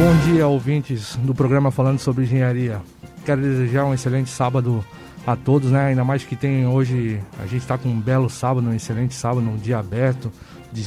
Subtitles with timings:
[0.00, 2.80] Bom dia, ouvintes do programa falando sobre engenharia.
[3.22, 4.82] Quero desejar um excelente sábado
[5.26, 5.88] a todos, né?
[5.88, 9.46] Ainda mais que tem hoje, a gente está com um belo sábado, um excelente sábado,
[9.46, 10.32] um dia aberto,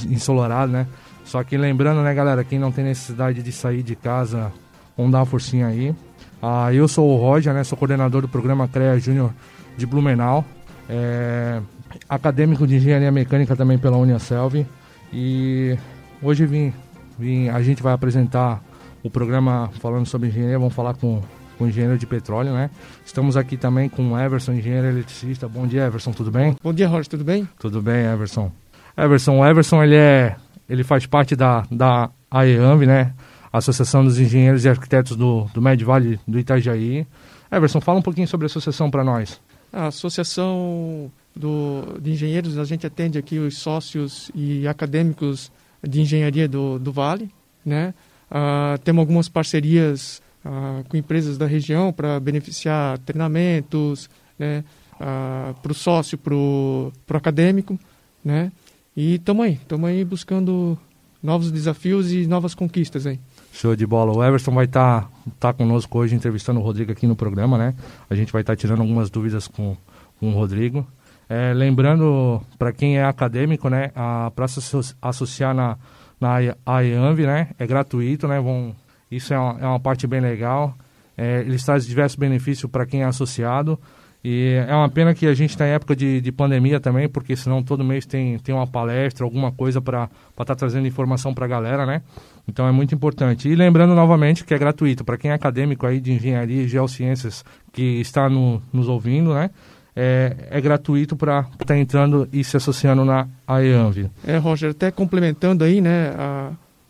[0.09, 0.87] ensolarado, né?
[1.25, 4.51] Só que lembrando, né, galera, quem não tem necessidade de sair de casa,
[4.97, 5.93] vamos dar uma forcinha aí.
[6.41, 7.63] Ah, eu sou o Roger, né?
[7.63, 9.31] Sou coordenador do programa CREA Júnior
[9.77, 10.43] de Blumenau.
[10.89, 11.61] É,
[12.09, 14.65] acadêmico de engenharia mecânica também pela Uniaselv.
[15.13, 15.77] E
[16.19, 16.73] hoje vim,
[17.19, 18.59] vim, a gente vai apresentar
[19.03, 21.21] o programa falando sobre engenharia, vamos falar com,
[21.57, 22.69] com o engenheiro de petróleo, né?
[23.05, 25.47] Estamos aqui também com o Everson, engenheiro eletricista.
[25.47, 26.55] Bom dia, Everson, tudo bem?
[26.63, 27.47] Bom dia, Roger, tudo bem?
[27.59, 28.51] Tudo bem, Everson.
[28.97, 30.37] Everson, o Everson, ele é,
[30.69, 33.13] ele faz parte da, da AEAMV, né?
[33.51, 37.05] Associação dos Engenheiros e Arquitetos do, do Med Vale do Itajaí.
[37.51, 39.39] Everson, fala um pouquinho sobre a associação para nós.
[39.71, 45.51] A associação do, de engenheiros, a gente atende aqui os sócios e acadêmicos
[45.87, 47.29] de engenharia do, do Vale,
[47.65, 47.93] né?
[48.33, 54.63] Uh, temos algumas parcerias uh, com empresas da região para beneficiar treinamentos, né,
[54.95, 57.79] uh, para o sócio, para o acadêmico,
[58.25, 58.51] né?
[58.97, 60.75] E estamos aí, estamos aí buscando
[61.21, 63.19] novos desafios e novas conquistas aí.
[63.51, 64.11] Show de bola.
[64.11, 67.75] O Everson vai estar tá, tá conosco hoje entrevistando o Rodrigo aqui no programa, né?
[68.09, 69.77] A gente vai estar tá tirando algumas dúvidas com,
[70.19, 70.87] com o Rodrigo.
[71.29, 73.91] É, lembrando, para quem é acadêmico, né,
[74.35, 74.59] para se
[75.01, 75.77] associar na,
[76.23, 77.49] na AEANV, né?
[77.59, 78.39] É gratuito, né?
[78.39, 78.73] Vão,
[79.11, 80.75] isso é uma, é uma parte bem legal.
[81.17, 83.79] É, eles trazem diversos benefícios para quem é associado.
[84.23, 87.35] E é uma pena que a gente está em época de, de pandemia também, porque
[87.35, 91.43] senão todo mês tem, tem uma palestra, alguma coisa para estar tá trazendo informação para
[91.43, 92.01] a galera, né?
[92.47, 93.49] Então é muito importante.
[93.49, 95.03] E lembrando novamente que é gratuito.
[95.03, 99.49] Para quem é acadêmico aí de engenharia e geociências que está no, nos ouvindo, né?
[99.95, 104.09] É, é gratuito para estar tá entrando e se associando na AEANV.
[104.25, 106.13] É, Roger, até complementando aí, né,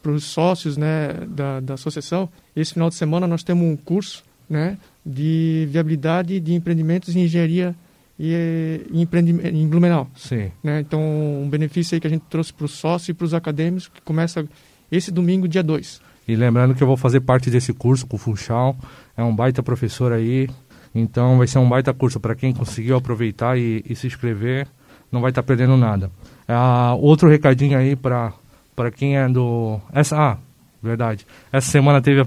[0.02, 4.24] para os sócios né, da, da associação, esse final de semana nós temos um curso
[4.50, 7.76] né, de viabilidade de empreendimentos em engenharia
[8.20, 10.08] e, e empreendimento em Blumenau.
[10.16, 10.52] Sim.
[10.64, 13.34] Né, então, um benefício aí que a gente trouxe para os sócios e para os
[13.34, 14.46] acadêmicos, que começa
[14.92, 16.02] esse domingo, dia 2.
[16.28, 18.78] E lembrando que eu vou fazer parte desse curso com o Funchal,
[19.18, 20.50] é um baita professor aí,
[20.94, 24.68] então vai ser um baita curso para quem conseguiu aproveitar e, e, se inscrever,
[25.12, 26.12] não vai estar tá perdendo nada.
[26.48, 28.34] Ah, outro recadinho aí para
[28.96, 29.80] quem é do.
[29.92, 30.38] Essa, ah,
[30.82, 31.26] verdade.
[31.52, 32.26] Essa semana teve a,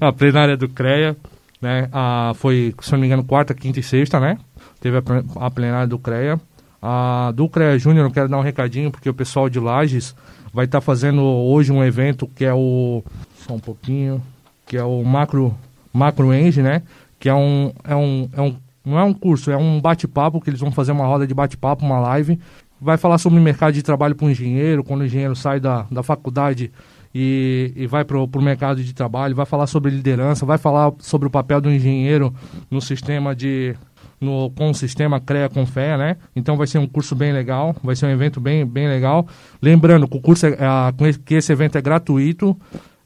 [0.08, 1.16] a plenária do CREA,
[1.60, 1.88] né?
[1.92, 4.38] Ah, foi, se não me engano, quarta, quinta e sexta, né?
[4.80, 5.02] Teve a,
[5.46, 6.40] a plenária do CREA.
[6.82, 10.16] A, do CREA Júnior, eu quero dar um recadinho, porque o pessoal de Lages
[10.52, 13.04] vai estar tá fazendo hoje um evento que é o.
[13.46, 14.20] Só um pouquinho.
[14.66, 15.54] Que é o Macro,
[15.92, 16.82] Macro Eng, né?
[17.20, 20.48] Que é um, é um, é um não é um curso, é um bate-papo, que
[20.48, 22.40] eles vão fazer uma roda de bate-papo, uma live.
[22.80, 25.86] Vai falar sobre o mercado de trabalho para o engenheiro, quando o engenheiro sai da,
[25.90, 26.72] da faculdade
[27.14, 31.28] e, e vai para o mercado de trabalho, vai falar sobre liderança, vai falar sobre
[31.28, 32.34] o papel do engenheiro
[32.70, 33.76] no sistema de.
[34.18, 36.18] No, com o sistema CREA com fé, né?
[36.36, 39.26] Então vai ser um curso bem legal, vai ser um evento bem, bem legal.
[39.62, 42.54] Lembrando que o curso é, é, que esse evento é gratuito,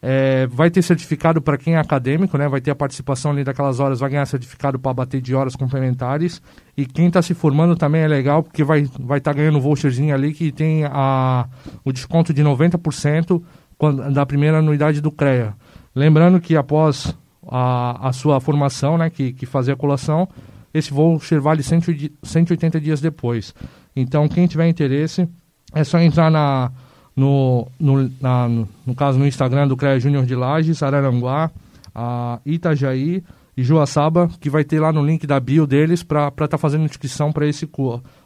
[0.06, 2.46] é, vai ter certificado para quem é acadêmico, né?
[2.46, 6.42] Vai ter a participação ali daquelas horas, vai ganhar certificado para bater de horas complementares.
[6.76, 9.62] E quem está se formando também é legal, porque vai estar vai tá ganhando um
[9.62, 11.46] voucherzinho ali que tem a,
[11.82, 13.42] o desconto de 90%
[13.78, 15.54] quando, da primeira anuidade do CREA.
[15.94, 17.16] Lembrando que após
[17.48, 20.28] a, a sua formação, né, que, que fazer a colação,
[20.74, 23.54] esse voucher vale 180 dias depois.
[23.96, 25.26] Então, quem tiver interesse,
[25.72, 26.70] é só entrar na
[27.16, 31.50] no, no, na, no, no caso no Instagram do CREA Júnior de Lages, Araranguá,
[31.94, 33.22] a Itajaí
[33.56, 36.84] e Joaçaba, que vai ter lá no link da bio deles para estar tá fazendo
[36.84, 37.68] inscrição para esse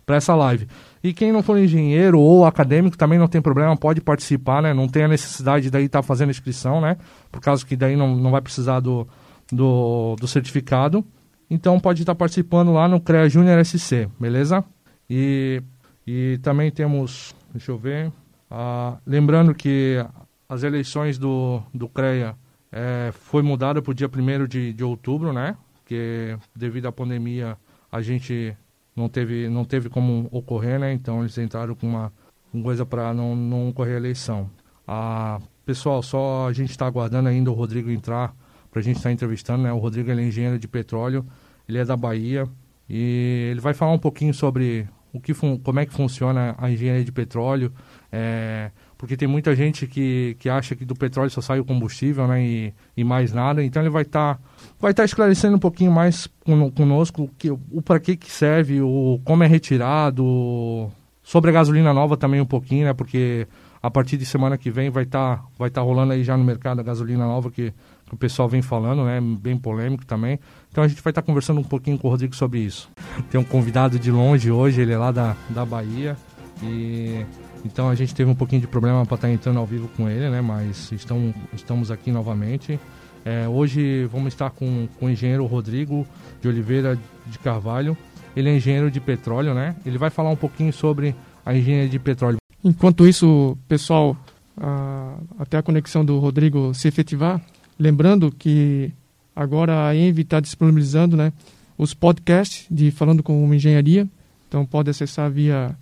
[0.06, 0.66] para essa live.
[1.04, 4.72] E quem não for engenheiro ou acadêmico também não tem problema, pode participar, né?
[4.72, 6.96] Não tem a necessidade daí estar tá fazendo inscrição, né?
[7.30, 9.06] Por causa que daí não, não vai precisar do,
[9.52, 11.04] do, do certificado.
[11.50, 14.64] Então pode estar tá participando lá no CREA Júnior SC, beleza?
[15.10, 15.62] E,
[16.06, 18.10] e também temos, deixa eu ver,
[18.50, 20.04] ah, lembrando que
[20.48, 22.34] as eleições do, do CREA
[22.72, 25.56] é, foi mudada para o dia 1 de, de outubro, né?
[25.84, 27.56] Que devido à pandemia
[27.90, 28.56] a gente
[28.94, 30.92] não teve, não teve como ocorrer, né?
[30.92, 32.12] Então eles entraram com uma,
[32.52, 34.50] uma coisa para não, não ocorrer a eleição.
[34.86, 38.34] Ah, pessoal, só a gente está aguardando ainda o Rodrigo entrar
[38.70, 39.72] para a gente estar tá entrevistando, né?
[39.72, 41.26] O Rodrigo ele é engenheiro de petróleo,
[41.68, 42.46] ele é da Bahia
[42.88, 47.04] e ele vai falar um pouquinho sobre o que como é que funciona a engenharia
[47.04, 47.72] de petróleo,
[48.10, 52.26] é, porque tem muita gente que, que acha que do petróleo só sai o combustível
[52.26, 53.62] né, e, e mais nada.
[53.62, 54.40] Então ele vai estar tá,
[54.80, 56.28] vai tá esclarecendo um pouquinho mais
[56.74, 60.90] conosco que, o para que, que serve, o como é retirado,
[61.22, 63.46] sobre a gasolina nova também um pouquinho, né, porque
[63.80, 66.42] a partir de semana que vem vai estar tá, vai tá rolando aí já no
[66.42, 67.72] mercado a gasolina nova que,
[68.06, 69.20] que, o pessoal vem falando, né?
[69.20, 70.40] Bem polêmico também.
[70.70, 72.90] Então a gente vai estar tá conversando um pouquinho com o Rodrigo sobre isso.
[73.30, 76.16] Tem um convidado de longe hoje, ele é lá da, da Bahia
[76.60, 77.24] e
[77.70, 80.08] então a gente teve um pouquinho de problema para estar tá entrando ao vivo com
[80.08, 80.40] ele, né?
[80.40, 82.80] Mas estamos, estamos aqui novamente.
[83.24, 86.06] É, hoje vamos estar com, com o engenheiro Rodrigo
[86.40, 87.96] de Oliveira de Carvalho.
[88.34, 89.76] Ele é engenheiro de petróleo, né?
[89.84, 92.38] Ele vai falar um pouquinho sobre a engenharia de petróleo.
[92.64, 94.16] Enquanto isso, pessoal,
[94.56, 97.40] a, até a conexão do Rodrigo se efetivar,
[97.78, 98.90] lembrando que
[99.36, 101.32] agora a Envy está disponibilizando né,
[101.76, 104.08] os podcasts de Falando com Engenharia.
[104.48, 105.76] Então pode acessar via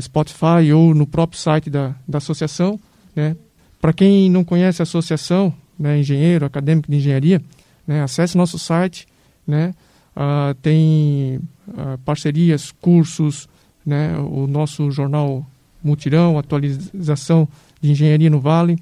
[0.00, 2.78] Spotify ou no próprio site da, da associação.
[3.14, 3.36] Né?
[3.80, 7.42] Para quem não conhece a associação, né, engenheiro, acadêmico de engenharia,
[7.86, 9.06] né, acesse nosso site.
[9.46, 9.74] Né?
[10.16, 13.48] Uh, tem uh, parcerias, cursos,
[13.84, 15.44] né, o nosso jornal
[15.82, 17.46] Mutirão, atualização
[17.80, 18.78] de engenharia no Vale.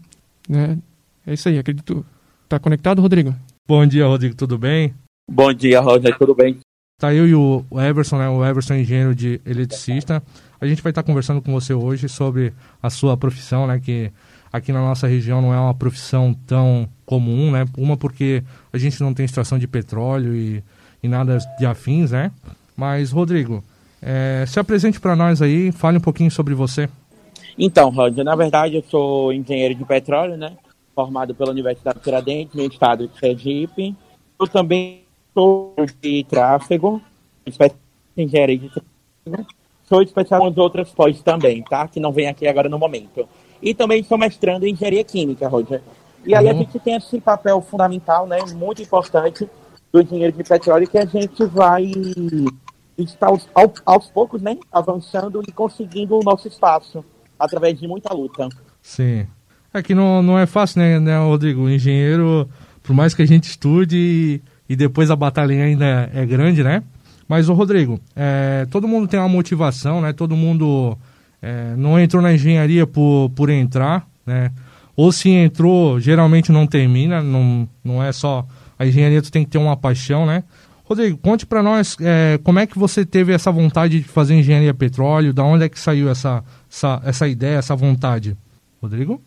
[0.48, 0.78] Né?
[1.26, 2.04] É isso aí, acredito.
[2.44, 3.34] Está conectado, Rodrigo?
[3.66, 4.94] Bom dia, Rodrigo, tudo bem?
[5.28, 6.58] Bom dia, Roger, tudo bem?
[6.98, 8.28] Tá eu e o Everson, né?
[8.28, 10.22] O Everson é engenheiro de eletricista.
[10.60, 13.80] A gente vai estar conversando com você hoje sobre a sua profissão, né?
[13.80, 14.12] Que
[14.52, 17.64] aqui na nossa região não é uma profissão tão comum, né?
[17.76, 20.62] Uma porque a gente não tem extração de petróleo e,
[21.02, 22.30] e nada de afins, né?
[22.76, 23.64] Mas, Rodrigo,
[24.00, 26.88] é, se apresente para nós aí, fale um pouquinho sobre você.
[27.58, 30.56] Então, Roger, na verdade eu sou engenheiro de petróleo, né?
[30.94, 33.94] Formado pela Universidade de Tiradentes, no estado de Sergipe.
[34.40, 35.01] Eu também
[35.34, 37.00] sou de tráfego,
[38.16, 39.46] engenharia de tráfego.
[39.84, 41.86] Sou especial em outras pós também, tá?
[41.86, 43.28] Que não vem aqui agora no momento.
[43.60, 45.82] E também sou mestrando em engenharia química, Roger.
[46.24, 46.50] E aí uhum.
[46.50, 48.38] a gente tem esse papel fundamental, né?
[48.54, 49.48] Muito importante
[49.92, 51.90] do engenheiro de petróleo que a gente vai
[52.96, 53.48] está aos,
[53.84, 57.04] aos, poucos, né, avançando e conseguindo o nosso espaço
[57.38, 58.48] através de muita luta.
[58.80, 59.26] Sim.
[59.74, 61.62] É que não, não é fácil, né, né, Rodrigo?
[61.62, 62.48] O engenheiro,
[62.82, 66.82] por mais que a gente estude e, depois a batalha ainda é, é grande, né?
[67.28, 70.12] Mas, o Rodrigo, é, todo mundo tem uma motivação, né?
[70.12, 70.96] Todo mundo
[71.40, 74.50] é, não entrou na engenharia por, por entrar, né?
[74.94, 78.46] Ou se entrou, geralmente não termina, não, não é só...
[78.78, 80.44] A engenharia tu tem que ter uma paixão, né?
[80.84, 84.74] Rodrigo, conte para nós é, como é que você teve essa vontade de fazer engenharia
[84.74, 88.36] petróleo, da onde é que saiu essa, essa, essa ideia, essa vontade?
[88.82, 89.22] Rodrigo?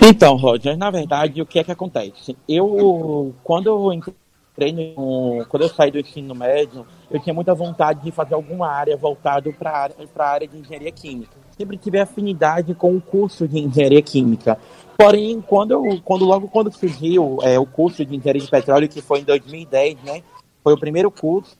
[0.00, 2.36] Então, Roger, na verdade, o que é que acontece?
[2.48, 4.14] Eu, quando eu entrei
[4.56, 8.96] no, quando eu saí do ensino médio, eu tinha muita vontade de fazer alguma área
[8.96, 11.32] voltada para a área de engenharia química.
[11.56, 14.58] Sempre tive afinidade com o curso de engenharia química.
[14.96, 19.02] Porém, quando, eu, quando logo quando surgiu é, o curso de engenharia de petróleo, que
[19.02, 20.22] foi em 2010, né?
[20.62, 21.56] Foi o primeiro curso.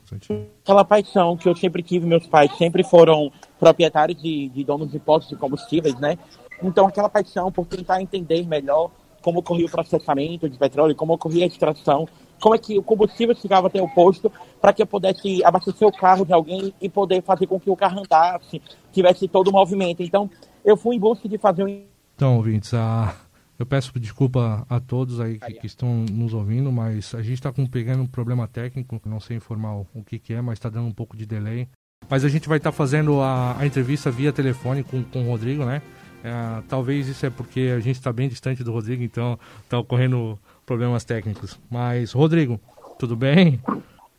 [0.63, 4.99] Aquela paixão que eu sempre tive, meus pais sempre foram proprietários de, de donos de
[4.99, 6.17] postos de combustíveis, né?
[6.63, 8.89] Então, aquela paixão por tentar entender melhor
[9.21, 12.07] como ocorria o processamento de petróleo, como ocorria a extração,
[12.41, 15.91] como é que o combustível chegava até o posto para que eu pudesse abastecer o
[15.91, 18.61] carro de alguém e poder fazer com que o carro andasse,
[18.91, 20.03] tivesse todo o movimento.
[20.03, 20.29] Então,
[20.63, 21.83] eu fui em busca de fazer um.
[22.15, 23.15] Então, ouvintes, a,
[23.57, 27.51] eu peço desculpa a todos aí que, que estão nos ouvindo, mas a gente está
[27.51, 30.69] com um pequeno problema técnico, não sei informar o, o que, que é, mas está
[30.69, 31.67] dando um pouco de delay.
[32.09, 35.29] Mas a gente vai estar tá fazendo a, a, entrevista via telefone com, com o
[35.29, 35.81] Rodrigo, né?
[36.23, 40.39] É, talvez isso é porque a gente está bem distante do Rodrigo, então está ocorrendo
[40.65, 41.59] problemas técnicos.
[41.69, 42.59] Mas, Rodrigo,
[42.97, 43.59] tudo bem?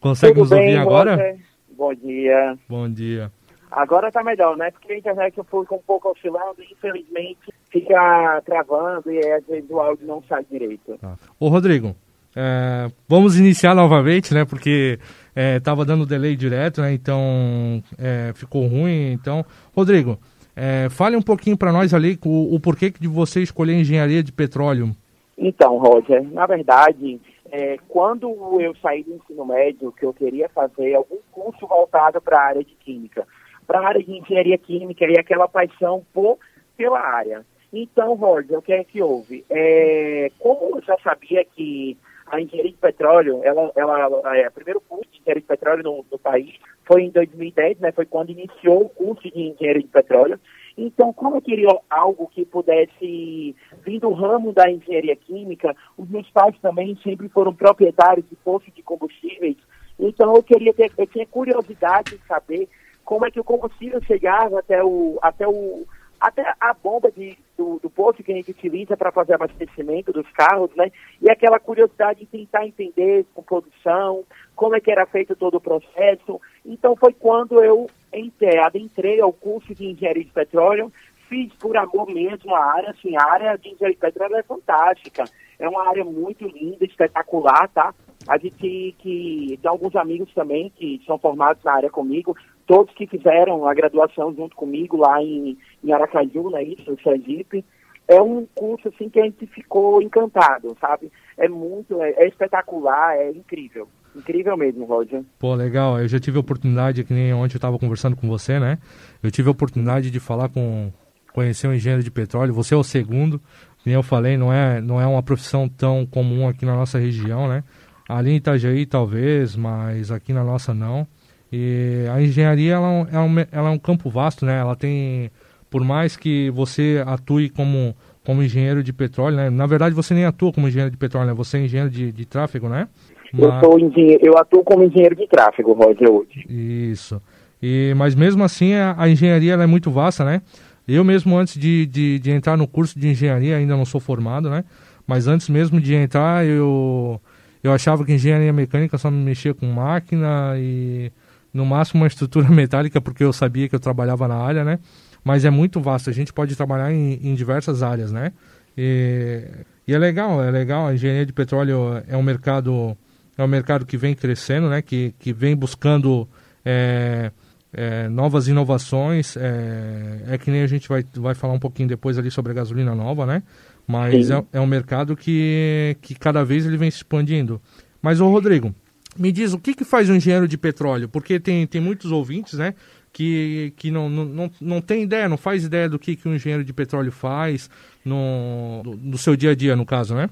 [0.00, 1.16] Consegue tudo nos bem, ouvir agora?
[1.16, 1.40] Você?
[1.76, 2.58] Bom dia.
[2.68, 3.32] Bom dia.
[3.70, 4.70] Agora tá melhor, né?
[4.70, 9.80] Porque a internet fica um pouco oscilando e infelizmente fica travando e às vezes o
[9.80, 10.96] áudio não sai direito.
[10.98, 11.18] Tá.
[11.38, 11.94] Ô Rodrigo,
[12.34, 14.44] é, vamos iniciar novamente, né?
[14.44, 14.98] Porque
[15.34, 16.92] é, tava dando delay direto, né?
[16.92, 19.12] Então é, ficou ruim.
[19.12, 20.18] Então, Rodrigo,
[20.54, 24.32] é, fale um pouquinho para nós ali o, o, porquê de você escolher engenharia de
[24.32, 24.94] petróleo.
[25.38, 30.94] Então, Roger, na verdade, é, quando eu saí do ensino médio, que eu queria fazer
[30.94, 33.26] algum curso voltado para a área de química
[33.66, 36.38] para a área de engenharia química e aquela paixão por,
[36.76, 37.44] pela área.
[37.72, 39.44] Então, Roger, o que é que houve?
[39.50, 45.10] É, como eu já sabia que a engenharia de petróleo, ela, ela, é, primeiro curso
[45.10, 48.88] de engenharia de petróleo no, no, país foi em 2010, né, foi quando iniciou o
[48.88, 50.40] curso de engenharia de petróleo.
[50.76, 56.28] Então, como eu queria algo que pudesse vir do ramo da engenharia química, os meus
[56.30, 59.56] pais também sempre foram proprietários de postos de combustíveis,
[59.98, 62.68] então eu queria ter, eu tinha curiosidade de saber
[63.04, 65.86] como é que o combustível chegava até o até o
[66.18, 70.26] até a bomba de, do, do posto que a gente utiliza para fazer abastecimento dos
[70.32, 70.90] carros, né?
[71.20, 75.60] E aquela curiosidade de tentar entender com produção, como é que era feito todo o
[75.60, 76.40] processo.
[76.64, 80.92] Então foi quando eu entrei, adentrei ao curso de engenharia de petróleo,
[81.28, 85.24] fiz por amor mesmo a área, assim, a área de engenharia petróleo é fantástica.
[85.58, 87.94] É uma área muito linda, espetacular, tá?
[88.28, 92.36] A gente que tem alguns amigos também que são formados na área comigo,
[92.66, 97.64] todos que fizeram a graduação junto comigo lá em, em Aracaju, né, isso, em Sergipe.
[98.08, 101.10] É um curso assim que a gente ficou encantado, sabe?
[101.36, 103.88] É muito, é, é espetacular, é incrível.
[104.16, 105.22] Incrível mesmo, Roger.
[105.38, 106.00] Pô, legal.
[106.00, 108.78] Eu já tive a oportunidade, que nem ontem eu estava conversando com você, né?
[109.22, 110.90] Eu tive a oportunidade de falar com,
[111.32, 112.54] conhecer um engenheiro de petróleo.
[112.54, 113.40] Você é o segundo,
[113.84, 117.46] como eu falei, não é, não é uma profissão tão comum aqui na nossa região,
[117.46, 117.62] né?
[118.08, 121.06] Ali em Itajaí talvez, mas aqui na nossa não.
[121.52, 124.58] E a engenharia ela é, um, ela é um campo vasto, né?
[124.58, 125.30] Ela tem,
[125.70, 127.94] por mais que você atue como
[128.24, 129.50] como engenheiro de petróleo, né?
[129.50, 131.34] Na verdade você nem atua como engenheiro de petróleo, né?
[131.34, 132.88] Você é engenheiro de, de tráfego, né?
[133.38, 133.54] Mas...
[133.54, 136.44] Eu sou engenheiro, eu atuo como engenheiro de tráfego, Roger, hoje.
[136.48, 137.20] Isso.
[137.62, 140.42] E, mas mesmo assim a, a engenharia é muito vasta, né?
[140.86, 144.48] Eu mesmo antes de, de, de, entrar no curso de engenharia, ainda não sou formado,
[144.48, 144.64] né?
[145.06, 147.20] Mas antes mesmo de entrar, eu,
[147.62, 151.10] eu achava que engenharia mecânica só me mexia com máquina e
[151.52, 154.78] no máximo uma estrutura metálica, porque eu sabia que eu trabalhava na área, né?
[155.24, 158.32] Mas é muito vasto, a gente pode trabalhar em, em diversas áreas, né?
[158.78, 159.42] E,
[159.88, 162.96] e é legal, é legal, a engenharia de petróleo é um mercado
[163.36, 164.80] é um mercado que vem crescendo, né?
[164.80, 166.28] Que, que vem buscando
[166.64, 167.30] é,
[167.72, 169.36] é, novas inovações.
[169.36, 172.54] É, é, que nem a gente vai, vai falar um pouquinho depois ali sobre a
[172.54, 173.42] gasolina nova, né?
[173.86, 177.60] Mas é, é, um mercado que, que cada vez ele vem se expandindo.
[178.00, 178.74] Mas, ô Rodrigo,
[179.18, 181.08] me diz o que, que faz um engenheiro de petróleo?
[181.08, 182.74] Porque tem, tem muitos ouvintes, né?
[183.12, 186.34] Que, que não, não, não, não tem ideia, não faz ideia do que, que um
[186.34, 187.70] engenheiro de petróleo faz
[188.04, 190.28] no, no seu dia a dia, no caso, né?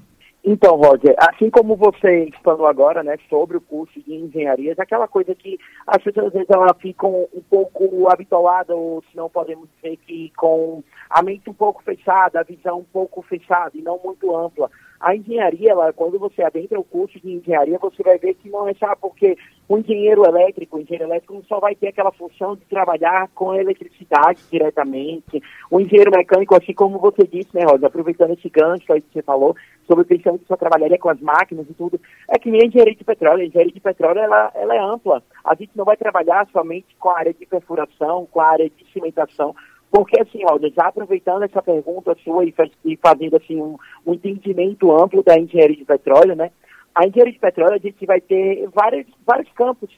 [0.47, 5.33] Então, Roger, assim como você explanou agora, né, sobre o curso de engenharia, aquela coisa
[5.33, 9.97] que as pessoas às vezes elas ficam um pouco habituadas, ou se não podemos dizer
[10.05, 14.35] que com a mente um pouco fechada, a visão um pouco fechada e não muito
[14.35, 14.69] ampla.
[15.05, 18.67] A engenharia, ela, quando você adentra o curso de engenharia, você vai ver que não
[18.67, 19.37] é só porque
[19.69, 23.59] o engenheiro elétrico, o engenheiro elétrico só vai ter aquela função de trabalhar com a
[23.59, 25.43] eletricidade diretamente.
[25.69, 29.21] O engenheiro mecânico, assim como você disse, né, Rosa, aproveitando esse gancho aí que você
[29.21, 29.55] falou,
[29.87, 32.95] sobre pensando que só trabalharia com as máquinas e tudo, é que nem a engenharia
[32.95, 33.43] de petróleo.
[33.43, 35.21] A engenharia de petróleo, ela, ela é ampla.
[35.43, 38.91] A gente não vai trabalhar somente com a área de perfuração, com a área de
[38.91, 39.55] cimentação,
[39.91, 44.91] porque, assim, Aldo, já aproveitando essa pergunta sua e, e fazendo, assim, um, um, entendimento
[44.91, 46.51] amplo da engenharia de petróleo, né?
[46.93, 49.89] A engenharia de petróleo, a gente vai ter vários, vários campos,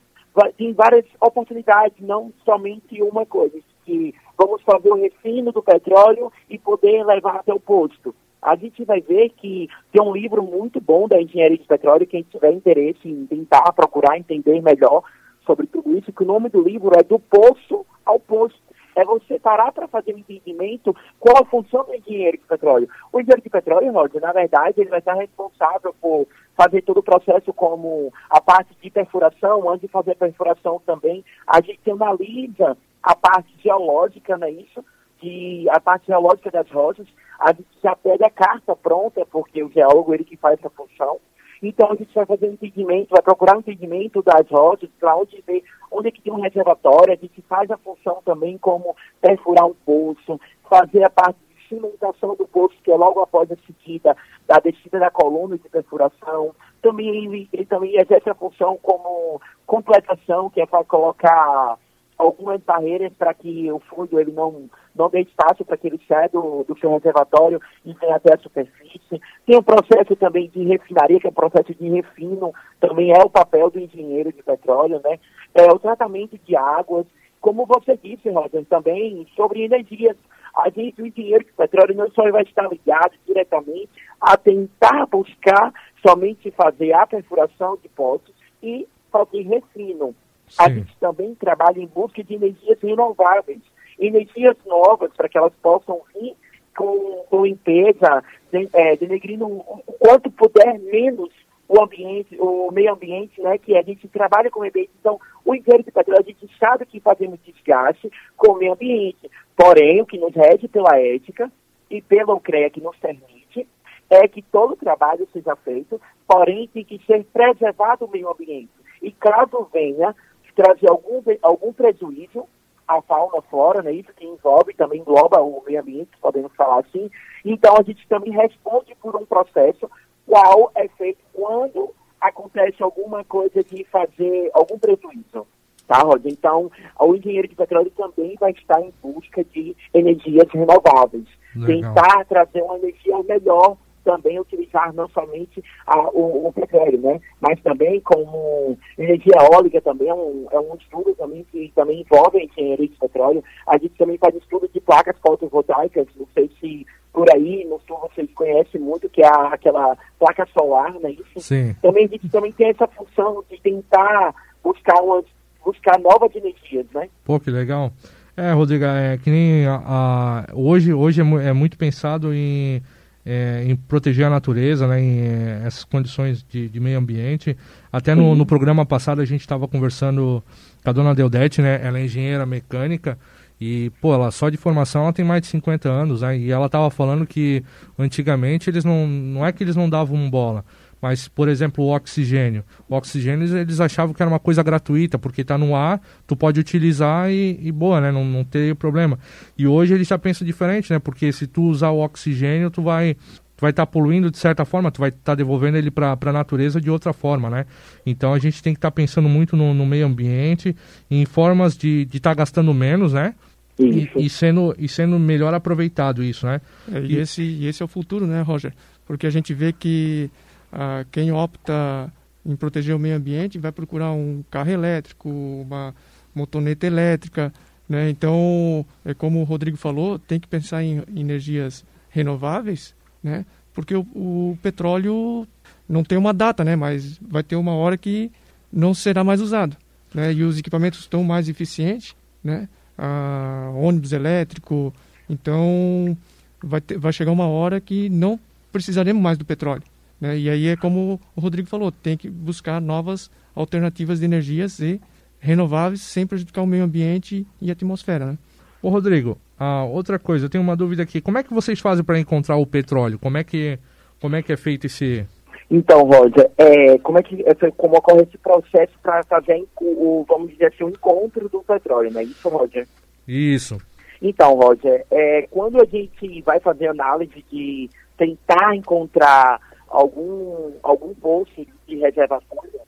[0.58, 6.60] tem várias oportunidades, não somente uma coisa, que vamos fazer o refino do petróleo e
[6.60, 8.14] poder levar até o posto.
[8.42, 12.22] A gente vai ver que tem um livro muito bom da engenharia de petróleo, quem
[12.24, 15.04] tiver interesse em tentar procurar entender melhor
[15.46, 18.67] sobre tudo isso, que o nome do livro é Do Poço ao Posto
[18.98, 22.90] é você parar para fazer um entendimento qual a função do engenheiro de petróleo.
[23.14, 27.04] O engenheiro de petróleo, Roger, na verdade, ele vai estar responsável por fazer todo o
[27.04, 32.76] processo como a parte de perfuração, antes de fazer a perfuração também, a gente analisa
[33.04, 34.84] a parte geológica, não é isso?
[35.22, 37.08] De, a parte geológica das rochas,
[37.40, 41.20] a gente já pega a carta pronta, porque o geólogo ele que faz essa função.
[41.62, 45.44] Então a gente vai fazer um entendimento, vai procurar um entendimento das rochas, para onde
[45.46, 49.66] ver onde é que tem um reservatório, a gente faz a função também como perfurar
[49.66, 54.16] um poço, fazer a parte de cimentação do poço, que é logo após a seguida
[54.46, 56.54] da descida da coluna de perfuração.
[56.82, 61.78] Também ele, ele também exerce a função como completação, que é para colocar
[62.18, 66.28] algumas barreiras para que o fluido ele não, não dê espaço para que ele saia
[66.30, 69.22] do, do seu reservatório e venha até a superfície.
[69.46, 73.30] Tem o processo também de refinaria, que é o processo de refino, também é o
[73.30, 75.20] papel do engenheiro de petróleo, né?
[75.54, 77.06] É o tratamento de águas,
[77.40, 80.18] como você disse, Roger, também sobre energias.
[80.56, 85.72] A gente, o engenheiro de petróleo, não só vai estar ligado diretamente a tentar buscar
[86.06, 88.34] somente fazer a perfuração de poços
[88.64, 90.16] e fazer refino.
[90.58, 93.62] A gente também trabalha em busca de energias renováveis,
[94.00, 96.36] energias novas para que elas possam vir
[96.76, 101.30] com, com limpeza, de, é, denegrindo o quanto puder menos
[101.68, 104.92] o ambiente, o meio ambiente, né, que a gente trabalha com o ambiente.
[105.00, 109.30] Então, o engenheiro de petróleo, a gente sabe que fazemos desgaste com o meio ambiente.
[109.56, 111.52] Porém, o que nos rege pela ética
[111.90, 113.68] e pela UCREA que nos permite
[114.10, 118.72] é que todo o trabalho seja feito, porém tem que ser preservado o meio ambiente.
[119.02, 120.16] E caso venha
[120.58, 122.48] trazer algum, algum prejuízo
[122.88, 123.92] à fauna, flora, né?
[123.92, 127.12] isso que envolve, também engloba o meio ambiente, podemos falar assim.
[127.46, 129.90] Então, a gente também responde por um processo
[130.26, 135.46] qual é feito quando acontece alguma coisa de fazer algum prejuízo.
[135.86, 136.32] tá, Roger?
[136.32, 141.28] Então, o engenheiro de petróleo também vai estar em busca de energias renováveis.
[141.56, 141.94] Legal.
[141.94, 147.20] Tentar trazer uma energia melhor também utilizar não somente a, o, o, petróleo, né?
[147.42, 152.40] Mas também como energia eólica também é um, é um estudo também que também envolve
[152.40, 153.44] a engenharia de petróleo.
[153.68, 157.98] A gente também faz estudo de placas fotovoltaicas, não sei se por aí, no sul
[158.00, 161.12] vocês conhecem muito, que é a, aquela placa solar, né?
[161.12, 161.42] Isso.
[161.42, 161.76] Sim.
[161.82, 164.34] Também a gente também tem essa função de tentar
[164.64, 165.26] buscar umas,
[165.66, 167.10] buscar novas energias, né?
[167.26, 167.92] Pô, que legal.
[168.38, 172.82] É, Rodrigo, é que nem a, a hoje, hoje é, é muito pensado em
[173.30, 177.58] é, em proteger a natureza, né, em é, essas condições de, de, meio ambiente.
[177.92, 180.42] Até no, no programa passado a gente estava conversando
[180.82, 183.20] com a dona Deodete, né, ela é engenheira mecânica
[183.60, 186.68] e, pô, ela só de formação ela tem mais de 50 anos, né, e ela
[186.68, 187.62] estava falando que
[188.00, 190.64] antigamente eles não, não é que eles não davam bola,
[191.02, 192.64] mas, por exemplo, o oxigênio.
[192.90, 196.60] O oxigênio eles achavam que era uma coisa gratuita, porque está no ar, tu pode
[196.60, 198.12] utilizar e, e, boa, né?
[198.12, 199.20] Não, não tem problema.
[199.58, 201.00] E hoje eles já pensam diferente, né?
[201.00, 203.16] Porque se tu usar o oxigênio, tu vai
[203.56, 206.16] tu vai estar tá poluindo de certa forma, tu vai estar tá devolvendo ele para
[206.20, 207.66] a natureza de outra forma, né?
[208.06, 210.76] Então a gente tem que estar tá pensando muito no, no, meio ambiente,
[211.10, 213.34] em formas de estar de tá gastando menos, né?
[213.80, 216.62] E, e, sendo, e sendo melhor aproveitado isso, né?
[216.92, 218.74] É, e, e, esse, e esse é o futuro, né, Roger?
[219.06, 220.30] Porque a gente vê que
[220.72, 222.12] ah, quem opta
[222.46, 225.94] em proteger o meio ambiente vai procurar um carro elétrico, uma
[226.34, 227.54] motoneta elétrica,
[227.90, 228.10] né?
[228.10, 233.46] Então, é como o Rodrigo falou, tem que pensar em energias renováveis, né?
[233.74, 235.48] Porque o, o petróleo
[235.88, 236.76] não tem uma data, né?
[236.76, 238.32] Mas vai ter uma hora que
[238.72, 239.76] não será mais usado,
[240.14, 240.34] né?
[240.34, 242.70] E os equipamentos estão mais eficientes, né?
[242.98, 244.94] Ah, ônibus elétrico,
[245.30, 246.18] então
[246.64, 248.40] vai, ter, vai chegar uma hora que não
[248.72, 249.84] precisaremos mais do petróleo.
[250.20, 250.38] Né?
[250.38, 255.00] E aí é como o Rodrigo falou, tem que buscar novas alternativas de energias e
[255.40, 258.26] renováveis sem prejudicar o meio ambiente e a atmosfera.
[258.26, 258.38] Né?
[258.82, 261.22] Ô Rodrigo, ah, outra coisa, eu tenho uma dúvida aqui.
[261.22, 263.20] Como é que vocês fazem para encontrar o petróleo?
[263.20, 263.80] Como é que,
[264.20, 265.26] como é, que é feito esse...
[265.70, 267.44] Então, Roger, é, como é que
[267.76, 272.22] como ocorre esse processo para fazer o, vamos dizer assim, o encontro do petróleo, não
[272.22, 272.88] é isso, Roger?
[273.28, 273.78] Isso.
[274.22, 281.66] Então, Roger, é, quando a gente vai fazer análise de tentar encontrar algum, algum poço
[281.88, 282.80] de reservatório,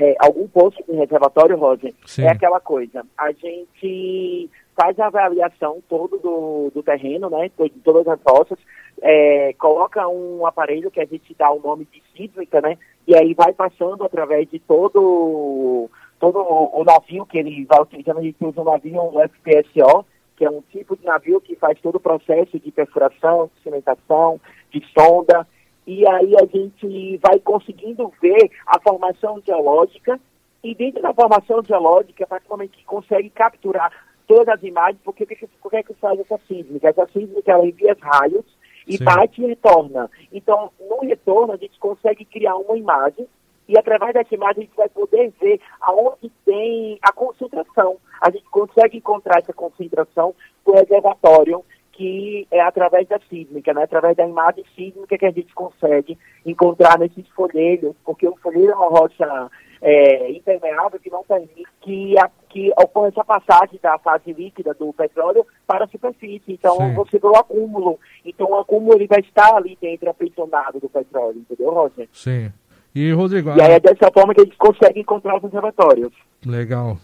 [0.00, 2.24] é, algum poço de reservatório, Roger, Sim.
[2.24, 3.04] é aquela coisa.
[3.16, 8.58] A gente faz a avaliação todo do, do terreno, né, de todas as roças,
[9.00, 13.32] é, coloca um aparelho que a gente dá o nome de sísmica, né, e aí
[13.32, 15.88] vai passando através de todo,
[16.20, 20.04] todo o navio que ele vai utilizando, a gente usa um navio, um FPSO,
[20.36, 24.38] que é um tipo de navio que faz todo o processo de perfuração, de cimentação,
[24.70, 25.46] de sonda,
[25.86, 30.18] e aí a gente vai conseguindo ver a formação geológica
[30.62, 33.92] e dentro da formação geológica, momento que consegue capturar
[34.26, 36.88] todas as imagens, porque o que, que, que faz essa sísmica?
[36.88, 38.44] Essa sísmica ela envia raios
[38.86, 39.04] e Sim.
[39.04, 40.10] bate e retorna.
[40.32, 43.28] Então, no retorno, a gente consegue criar uma imagem
[43.68, 47.96] e através dessa imagem a gente vai poder ver aonde tem a concentração.
[48.20, 51.64] A gente consegue encontrar essa concentração do reservatório
[51.96, 53.84] que é através da sísmica, né?
[53.84, 58.76] através da imagem sísmica que a gente consegue encontrar nesses folheiros, porque o folheiro é
[58.76, 64.30] uma rocha é, impermeável que não permite que, a, que ocorra essa passagem da fase
[64.32, 66.52] líquida do petróleo para a superfície.
[66.52, 66.94] Então Sim.
[66.94, 67.98] você vê o acúmulo.
[68.24, 72.08] Então o acúmulo ele vai estar ali dentro aprisionado do petróleo, entendeu, Roger?
[72.12, 72.52] Sim.
[72.94, 73.56] E, Rodrigo...
[73.56, 76.12] E aí é dessa forma que a gente consegue encontrar os observatórios.
[76.44, 76.98] Legal.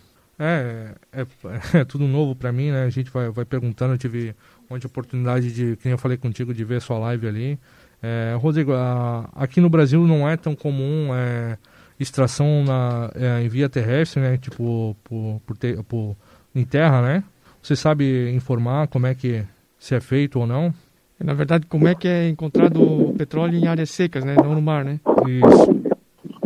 [0.44, 2.82] É, é, é tudo novo para mim, né?
[2.82, 4.34] A gente vai, vai perguntando, eu tive
[4.68, 7.58] ontem a oportunidade de, que eu falei contigo, de ver sua live ali.
[8.02, 11.56] É, Rodrigo, a, aqui no Brasil não é tão comum é,
[12.00, 14.36] extração na, é, em via terrestre, né?
[14.36, 16.16] Tipo, por, por, ter, por,
[16.52, 17.22] em terra, né?
[17.62, 19.44] Você sabe informar como é que
[19.78, 20.74] se é feito ou não?
[21.20, 24.34] Na verdade, como é que é encontrado petróleo em áreas secas, né?
[24.34, 24.98] Não no mar, né?
[25.28, 25.82] Isso.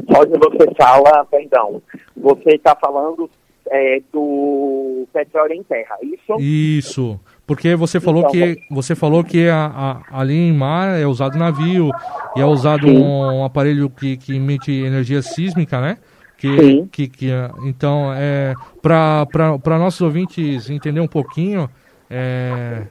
[0.06, 1.80] Pode você fala, perdão,
[2.14, 3.30] você está falando
[3.70, 6.40] é, do petróleo em terra, isso?
[6.40, 7.20] Isso.
[7.46, 9.66] Porque você falou então, que você falou que a,
[10.11, 11.90] a, ali em mar é usado navio
[12.35, 15.98] e é usado um, um, aparelho que, que emite energia sísmica, né?
[16.37, 17.29] Que, que, que,
[17.64, 18.52] então, é,
[18.83, 21.70] para nossos ouvintes entender um pouquinho,
[22.11, 22.83] é,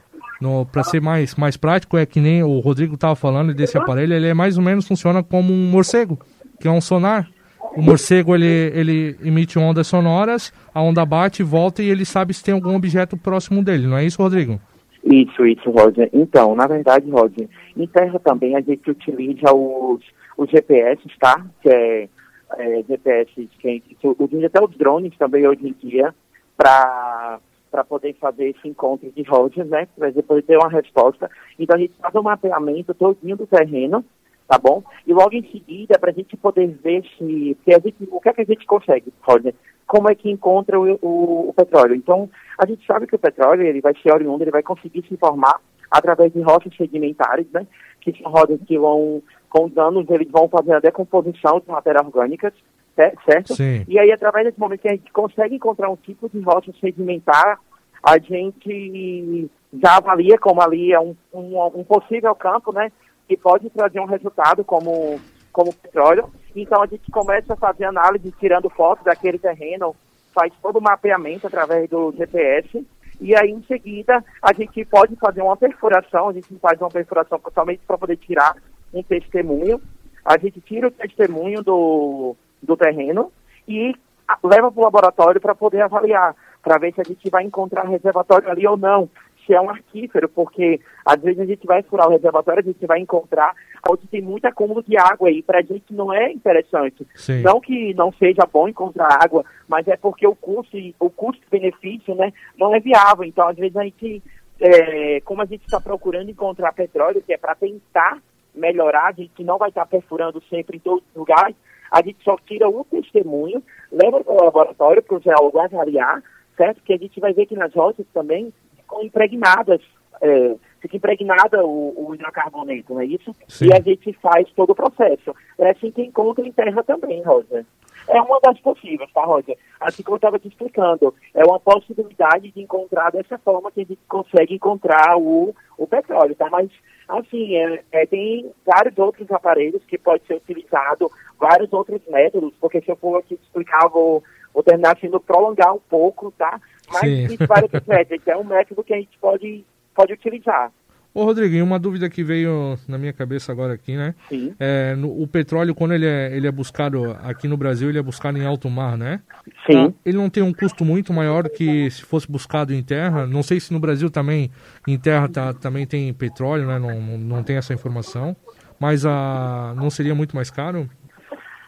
[0.71, 4.27] para ser mais, mais prático, é que nem o Rodrigo estava falando desse aparelho, ele
[4.27, 6.17] é mais ou menos funciona como um morcego,
[6.59, 7.29] que é um sonar.
[7.75, 12.43] O morcego ele, ele emite ondas sonoras, a onda bate, volta e ele sabe se
[12.43, 14.59] tem algum objeto próximo dele, não é isso, Rodrigo?
[15.03, 16.09] Isso, isso, Roger.
[16.11, 17.47] Então, na verdade, Roger,
[17.77, 20.01] em terra também a gente utiliza os,
[20.37, 21.45] os GPS, tá?
[21.61, 22.09] Que é
[22.57, 26.13] é, GPS, que, que, até os drones também hoje em dia,
[26.57, 27.39] para
[27.71, 29.85] para poder fazer esse encontro de rodas, né?
[29.97, 31.29] Para depois ter uma resposta.
[31.59, 34.05] Então a gente faz um mapeamento todinho do terreno,
[34.47, 34.83] tá bom?
[35.05, 38.29] E logo em seguida, para a gente poder ver se, se a gente, o que
[38.29, 39.53] é que a gente consegue, Roger?
[39.87, 41.95] Como é que encontra o, o, o, petróleo?
[41.95, 45.15] Então, a gente sabe que o petróleo ele vai ser oriundo, ele vai conseguir se
[45.17, 45.59] formar
[45.91, 47.67] através de rochas sedimentares, né?
[48.01, 52.05] Que são rodas que vão, com os anos, eles vão fazer a decomposição de matérias
[52.05, 52.53] orgânicas,
[52.95, 53.55] certo?
[53.55, 53.85] Sim.
[53.87, 57.59] E aí, através desse momento que a gente consegue encontrar um tipo de rocha sedimentar,
[58.01, 62.91] a gente já avalia como ali é um, um, um possível campo, né?
[63.27, 65.19] Que pode trazer um resultado como,
[65.51, 66.29] como petróleo.
[66.55, 69.95] Então, a gente começa a fazer análise, tirando fotos daquele terreno,
[70.33, 72.85] faz todo o mapeamento através do GPS,
[73.19, 77.39] e aí, em seguida, a gente pode fazer uma perfuração, a gente faz uma perfuração
[77.53, 78.55] somente para poder tirar
[78.93, 79.81] um testemunho.
[80.23, 83.31] A gente tira o testemunho do, do terreno
[83.67, 83.95] e
[84.43, 88.49] leva para o laboratório para poder avaliar, para ver se a gente vai encontrar reservatório
[88.49, 89.09] ali ou não,
[89.53, 92.99] é um arquífero, porque às vezes a gente vai furar o reservatório, a gente vai
[92.99, 93.53] encontrar
[93.89, 97.05] onde tem muito acúmulo de água aí, para a gente não é interessante.
[97.15, 97.41] Sim.
[97.41, 102.33] Não que não seja bom encontrar água, mas é porque o custo, o custo-benefício, né,
[102.57, 103.23] não é viável.
[103.23, 104.23] Então, às vezes a gente,
[104.59, 108.19] é, como a gente está procurando encontrar petróleo, que é para tentar
[108.53, 111.55] melhorar, a gente não vai estar perfurando sempre em todos os lugares,
[111.91, 116.23] a gente só tira um testemunho, leva para o laboratório para o geólogo avaliar,
[116.57, 116.81] certo?
[116.83, 118.51] Que a gente vai ver que nas rochas também
[118.85, 119.81] ficam impregnadas,
[120.21, 123.35] é, fica impregnada o, o hidrocarboneto, não é isso?
[123.47, 123.67] Sim.
[123.67, 125.35] E a gente faz todo o processo.
[125.57, 127.65] É assim que encontra em terra também, Rosa.
[128.07, 129.57] É uma das possíveis, tá, Roger?
[129.79, 133.85] Assim como eu estava te explicando, é uma possibilidade de encontrar dessa forma que a
[133.85, 136.47] gente consegue encontrar o, o petróleo, tá?
[136.51, 136.69] Mas,
[137.07, 142.79] assim, é, é, tem vários outros aparelhos que pode ser utilizado, vários outros métodos, porque
[142.81, 144.23] se eu for aqui explicar, vou,
[144.55, 146.59] vou terminar sendo prolongar um pouco, tá?
[146.91, 147.23] Mas Sim.
[147.25, 148.25] existe vários métodos.
[148.25, 150.71] É um método que a gente pode, pode utilizar.
[151.13, 154.13] Ô, Rodrigo, uma dúvida que veio na minha cabeça agora aqui, né?
[154.27, 154.53] Sim.
[154.59, 158.01] É, no, o petróleo, quando ele é, ele é buscado aqui no Brasil, ele é
[158.01, 159.21] buscado em alto mar, né?
[159.65, 159.87] Sim.
[159.87, 159.93] Tá?
[160.05, 163.25] Ele não tem um custo muito maior que se fosse buscado em terra.
[163.25, 164.51] Não sei se no Brasil também,
[164.85, 166.79] em terra, tá, também tem petróleo, né?
[166.79, 168.35] Não, não, não tem essa informação.
[168.77, 170.89] Mas a, não seria muito mais caro?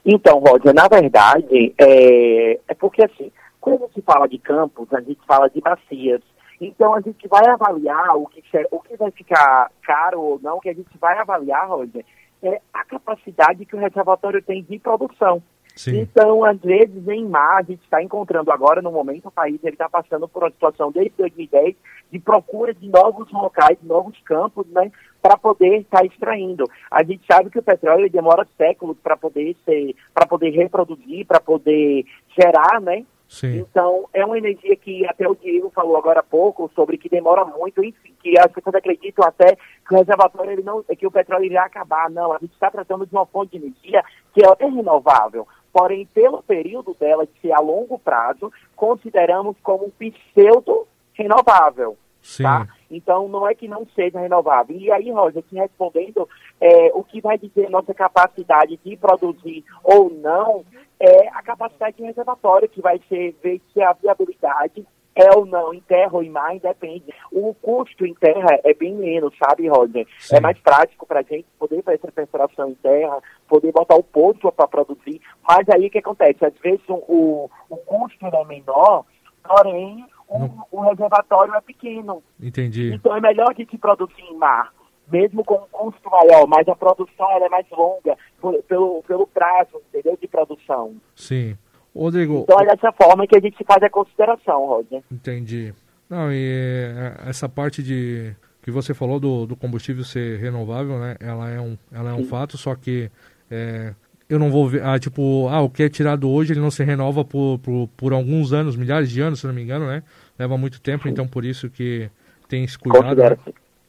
[0.09, 5.19] Então, Roger, na verdade, é, é porque assim, quando se fala de campos, a gente
[5.27, 6.21] fala de bacias.
[6.61, 8.41] Então a gente vai avaliar o que,
[8.71, 12.05] o que vai ficar caro ou não, que a gente vai avaliar, Roger,
[12.41, 15.43] é a capacidade que o reservatório tem de produção.
[15.77, 15.99] Sim.
[15.99, 19.87] Então, às vezes, em mar, a gente está encontrando agora, no momento, o país está
[19.87, 21.75] passando por uma situação desde 2010
[22.11, 26.63] de procura de novos locais, de novos campos, né, para poder estar tá extraindo.
[26.89, 31.39] A gente sabe que o petróleo demora séculos para poder ser, para poder reproduzir, para
[31.39, 33.57] poder gerar, né, Sim.
[33.59, 37.43] então, é uma energia que até o Diego falou agora há pouco sobre que demora
[37.43, 41.45] muito, enfim, que as pessoas acreditam até que o reservatório ele não, que o petróleo
[41.45, 42.09] irá acabar.
[42.09, 45.45] Não, a gente está tratando de uma fonte de energia que é renovável.
[45.77, 51.95] Porém, pelo período dela de ser a longo prazo, consideramos como um pseudo renovável.
[52.19, 52.41] Sim.
[52.41, 52.67] Tá?
[52.89, 54.75] Então, não é que não seja renovável.
[54.75, 56.27] E aí, Roger, aqui respondendo,
[56.59, 60.65] é, o que vai dizer nossa capacidade de produzir ou não
[60.99, 64.83] é a capacidade de reservatório, que vai ser ver se a viabilidade
[65.17, 67.13] é ou não em terra ou em mar, independe.
[67.31, 70.07] O custo em terra é bem menos, sabe, Roger?
[70.19, 70.35] Sim.
[70.35, 74.03] É mais prático para a gente poder fazer essa perfuração em terra, poder botar o
[74.03, 75.19] poço para produzir.
[75.47, 76.45] Mas aí o que acontece?
[76.45, 79.05] Às vezes o, o custo é menor,
[79.43, 82.21] porém o, o reservatório é pequeno.
[82.39, 82.93] Entendi.
[82.93, 84.71] Então é melhor a gente produzir em mar,
[85.11, 89.25] mesmo com um custo maior, mas a produção ela é mais longa por, pelo, pelo
[89.25, 90.15] prazo, entendeu?
[90.21, 90.95] De produção.
[91.15, 91.57] Sim.
[91.97, 92.43] Rodrigo.
[92.43, 95.01] Então é dessa forma que a gente faz a consideração, Roger.
[95.11, 95.73] Entendi.
[96.09, 101.15] Não, e é, essa parte de que você falou do, do combustível ser renovável, né?
[101.19, 103.09] Ela é um, ela é um fato, só que
[103.49, 103.93] é,
[104.29, 106.83] eu não vou ver, ah, tipo, ah, o que é tirado hoje ele não se
[106.83, 110.03] renova por, por, por alguns anos, milhares de anos, se não me engano, né?
[110.37, 111.09] Leva muito tempo, Sim.
[111.09, 112.09] então por isso que
[112.47, 113.15] tem esse cuidado.
[113.15, 113.37] Né?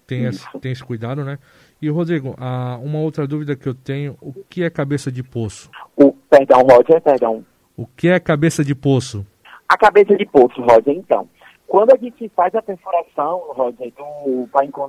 [0.07, 1.39] Tem esse, tem esse cuidado, né?
[1.83, 5.71] E, Rodrigo, ah, uma outra dúvida que eu tenho, o que é cabeça de poço?
[5.97, 7.45] O, perdão, Roger, perdão.
[7.79, 9.25] O que é cabeça de poço?
[9.69, 11.29] A cabeça de poço, Roger, então.
[11.65, 14.49] Quando a gente faz a perfuração, Roger, do,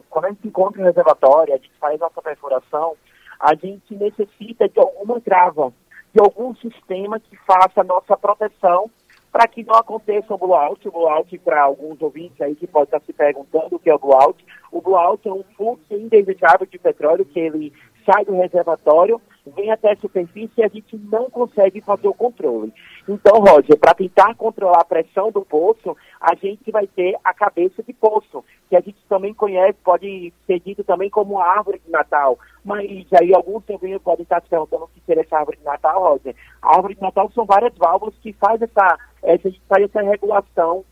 [0.09, 2.95] quando a gente encontra o reservatório, a gente faz nossa perfuração,
[3.39, 5.71] a gente necessita de alguma trava,
[6.11, 8.89] de algum sistema que faça a nossa proteção
[9.31, 10.87] para que não aconteça o blowout.
[10.87, 13.99] O blowout, para alguns ouvintes aí que podem estar se perguntando o que é o
[13.99, 17.71] blowout, o blowout é um fluxo indesejável de petróleo que ele
[18.03, 19.21] sai do reservatório,
[19.55, 22.73] vem até a superfície e a gente não consegue fazer o controle.
[23.07, 27.81] Então, Roger, para tentar controlar a pressão do poço, a gente vai ter a cabeça
[27.83, 32.37] de poço, que a gente também conhece, pode ser dito também como árvore de Natal.
[32.63, 36.01] Mas aí alguns também podem estar se perguntando o que seria essa árvore de Natal,
[36.01, 36.35] Roger.
[36.61, 40.83] A árvore de Natal são várias válvulas que faz essa, essa, faz essa regulação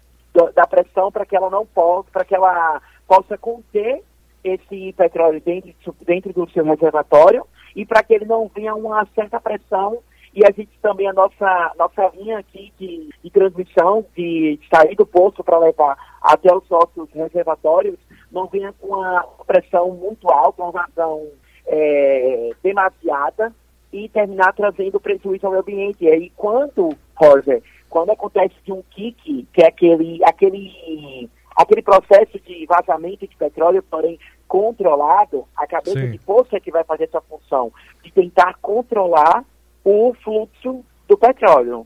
[0.53, 4.03] da pressão para que ela não possa, para que ela possa conter
[4.43, 5.73] esse petróleo dentro,
[6.05, 7.45] dentro do seu reservatório
[7.75, 9.99] e para que ele não venha uma certa pressão
[10.33, 15.03] e a gente também, a nossa, nossa linha aqui de, de transmissão, de sair do
[15.03, 17.97] poço para levar até os nossos reservatórios,
[18.31, 21.27] não venha com uma pressão muito alta, uma vazão
[21.65, 23.51] é, demasiada
[23.91, 26.03] e terminar trazendo prejuízo ao meio ambiente.
[26.03, 32.39] E aí, quando, Roger, quando acontece de um kick, que é aquele, aquele, aquele processo
[32.39, 36.11] de vazamento de petróleo, porém controlado, a cabeça Sim.
[36.11, 39.43] de poço é que vai fazer essa função, de tentar controlar
[39.83, 41.85] o fluxo do petróleo.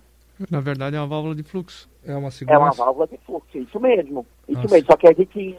[0.50, 1.90] Na verdade, é uma válvula de fluxo.
[2.06, 2.62] É uma segurança.
[2.62, 4.26] É uma válvula de fluxo, isso mesmo.
[4.48, 4.76] Isso Nossa.
[4.76, 4.88] mesmo.
[4.92, 5.58] Só que a gente,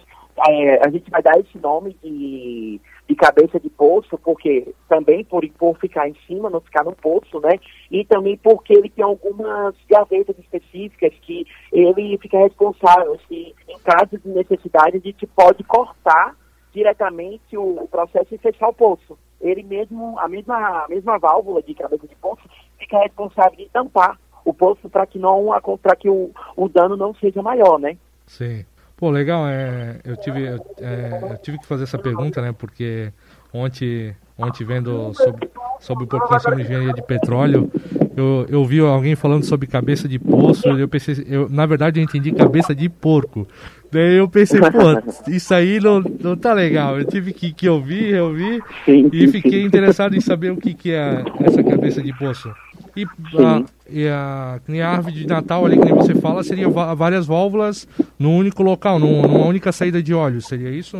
[0.48, 2.80] é, a gente vai dar esse nome de,
[3.12, 7.38] de cabeça de poço, porque também por, por ficar em cima, não ficar no poço,
[7.40, 7.58] né?
[7.90, 14.18] E também porque ele tem algumas gavetas específicas que ele fica responsável se em caso
[14.18, 16.34] de necessidade a gente pode cortar
[16.72, 21.60] diretamente o, o processo e fechar o poço ele mesmo, a mesma, a mesma válvula
[21.60, 22.42] de cabeça de poço,
[22.78, 25.48] fica responsável de tampar o poço para que não
[25.82, 27.96] para que o, o dano não seja maior, né?
[28.24, 28.64] Sim.
[29.02, 32.54] Pô, legal, é, eu, tive, eu, é, eu tive que fazer essa pergunta, né?
[32.56, 33.12] Porque
[33.52, 37.68] ontem, ontem vendo sobre, sobre um pouquinho sobre engenharia de petróleo,
[38.16, 42.04] eu, eu vi alguém falando sobre cabeça de poço, eu pensei, eu, na verdade eu
[42.04, 43.48] entendi cabeça de porco.
[43.90, 46.96] Daí eu pensei, pô, isso aí não, não tá legal.
[46.96, 51.24] Eu tive que, que ouvir, ouvir e fiquei interessado em saber o que, que é
[51.40, 52.54] essa cabeça de poço.
[52.94, 57.88] E a, e a, a árvore de Natal ali, que você fala, seria várias válvulas
[58.18, 60.98] num único local, num, numa única saída de óleo, seria isso?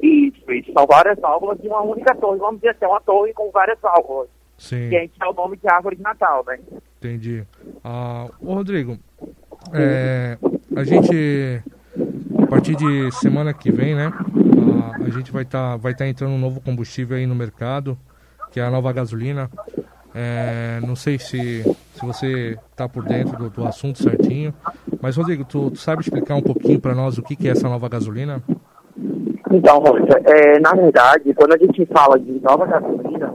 [0.00, 0.72] Isso, isso.
[0.72, 2.38] São várias válvulas de uma única torre.
[2.38, 4.28] Vamos dizer assim, é uma torre com várias válvulas.
[4.58, 4.90] Sim.
[4.90, 6.58] Que a gente dá o nome de árvore de Natal, né?
[6.98, 7.44] Entendi.
[7.82, 8.98] Ah, ô Rodrigo,
[9.72, 10.38] é,
[10.76, 11.62] a gente,
[12.38, 14.12] a partir de semana que vem, né?
[14.12, 17.98] A, a gente vai estar tá, vai tá entrando um novo combustível aí no mercado,
[18.50, 19.50] que é a nova gasolina.
[20.14, 24.52] É, não sei se, se você está por dentro do, do, assunto certinho,
[25.00, 27.68] mas Rodrigo, tu, tu sabe explicar um pouquinho para nós o que, que é essa
[27.68, 28.42] nova gasolina?
[29.50, 33.34] Então, Rocha, é, na verdade, quando a gente fala de nova gasolina,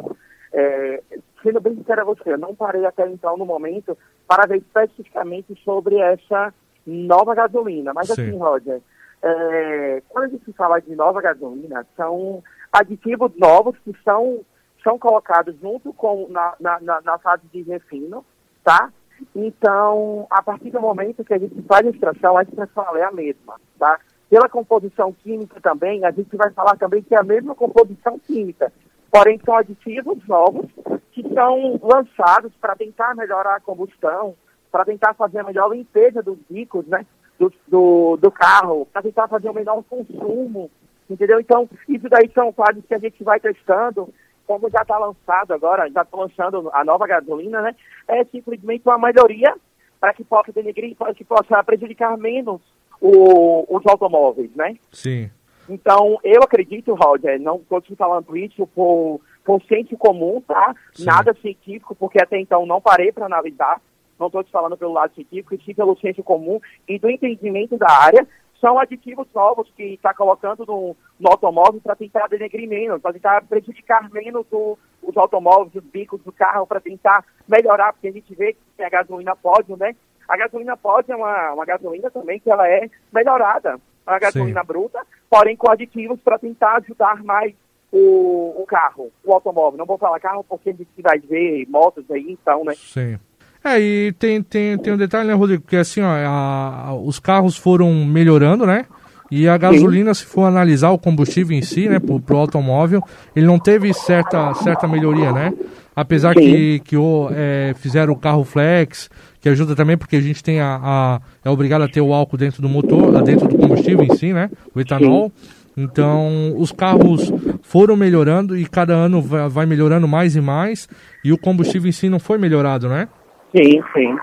[0.53, 1.01] é,
[1.43, 5.55] sendo bem sincero a você, eu não parei até então no momento para ver especificamente
[5.63, 6.53] sobre essa
[6.85, 7.93] nova gasolina.
[7.93, 8.13] Mas Sim.
[8.13, 8.81] assim, Roger,
[9.21, 14.41] é, quando a gente fala de nova gasolina, são aditivos novos que são,
[14.83, 18.25] são colocados junto com na, na, na fase de refino,
[18.63, 18.91] tá?
[19.35, 23.11] Então, a partir do momento que a gente faz a extração, a extração é a
[23.11, 23.99] mesma, tá?
[24.29, 28.71] Pela composição química também, a gente vai falar também que é a mesma composição química
[29.11, 30.67] porém são aditivos novos
[31.11, 34.35] que são lançados para tentar melhorar a combustão,
[34.71, 37.05] para tentar fazer a melhor limpeza dos bicos, né,
[37.39, 40.69] do, do, do carro, para tentar fazer o menor consumo,
[41.09, 41.39] entendeu?
[41.39, 44.13] Então, isso daí são quadros que a gente vai testando,
[44.47, 47.75] como já está lançado agora, já está lançando a nova gasolina, né,
[48.07, 49.53] é simplesmente uma melhoria
[49.99, 52.61] para que possa denegrir, para que possa prejudicar menos
[53.01, 54.77] o, os automóveis, né?
[54.91, 55.29] Sim.
[55.69, 60.73] Então, eu acredito, Roger, não estou te falando isso por, por senso comum, tá?
[60.93, 61.05] Sim.
[61.05, 63.81] Nada científico, porque até então não parei para analisar.
[64.17, 67.77] Não estou te falando pelo lado científico, e sim pelo senso comum e do entendimento
[67.77, 68.25] da área.
[68.59, 73.43] São aditivos novos que está colocando no, no automóvel para tentar denegrir menos, para tentar
[73.43, 78.33] prejudicar menos o, os automóveis, os bicos do carro, para tentar melhorar, porque a gente
[78.35, 79.95] vê que a gasolina pode, né?
[80.27, 84.67] A gasolina pode é uma, uma gasolina também que ela é melhorada a gasolina Sim.
[84.67, 87.53] bruta, porém com aditivos para tentar ajudar mais
[87.91, 89.77] o, o, carro, o automóvel.
[89.77, 92.73] Não vou falar carro porque a gente vai ver motos aí, então, né?
[92.75, 93.19] Sim.
[93.67, 95.63] É, e tem, tem, tem um detalhe, né, Rodrigo?
[95.67, 98.85] Que assim, ó, a, os carros foram melhorando, né?
[99.29, 103.03] E a gasolina, se for analisar o combustível em si, né, pro, pro automóvel,
[103.35, 105.53] ele não teve certa, certa melhoria, né?
[105.93, 106.39] Apesar Sim.
[106.39, 109.09] que, que o, é, fizeram o carro flex,
[109.41, 112.37] que ajuda também porque a gente tem a, a, é obrigado a ter o álcool
[112.37, 114.49] dentro do motor, dentro do combustível em si, né?
[114.73, 115.31] O etanol.
[115.75, 120.89] Então, os carros foram melhorando e cada ano vai melhorando mais e mais,
[121.23, 123.07] e o combustível em si não foi melhorado, né?
[123.55, 124.17] Sim, sim.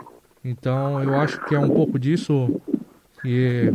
[0.44, 2.60] Então, eu acho que é um pouco disso
[3.22, 3.72] que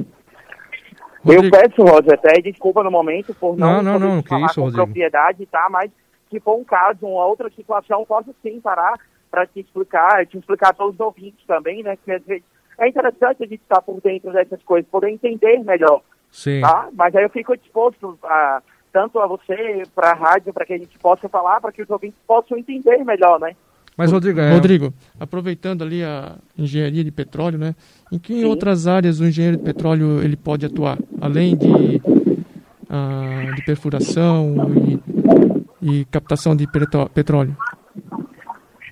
[1.23, 1.45] Rodrigo...
[1.45, 4.55] Eu peço, Roger, até desculpa no momento por não, não, não, não que falar isso,
[4.55, 4.85] com Rodrigo.
[4.85, 5.67] propriedade, tá?
[5.69, 5.91] Mas
[6.29, 8.93] se for um caso, uma outra situação, posso sim parar
[9.29, 11.97] para te explicar, te explicar para os ouvintes também, né?
[12.03, 12.43] Que às vezes
[12.77, 16.01] é interessante a gente estar por dentro dessas coisas, poder entender melhor.
[16.31, 16.61] Sim.
[16.61, 16.89] Tá?
[16.93, 20.77] Mas aí eu fico disposto a tanto a você, para a rádio, para que a
[20.77, 23.55] gente possa falar, para que os ouvintes possam entender melhor, né?
[23.99, 24.53] Mas, Rodrigo, é...
[24.53, 27.75] Rodrigo, aproveitando ali a engenharia de petróleo, né?
[28.09, 28.45] Em que Sim.
[28.45, 30.97] outras áreas o engenheiro de petróleo ele pode atuar?
[31.19, 34.55] Além de, uh, de perfuração
[35.81, 36.65] e, e captação de
[37.13, 37.53] petróleo?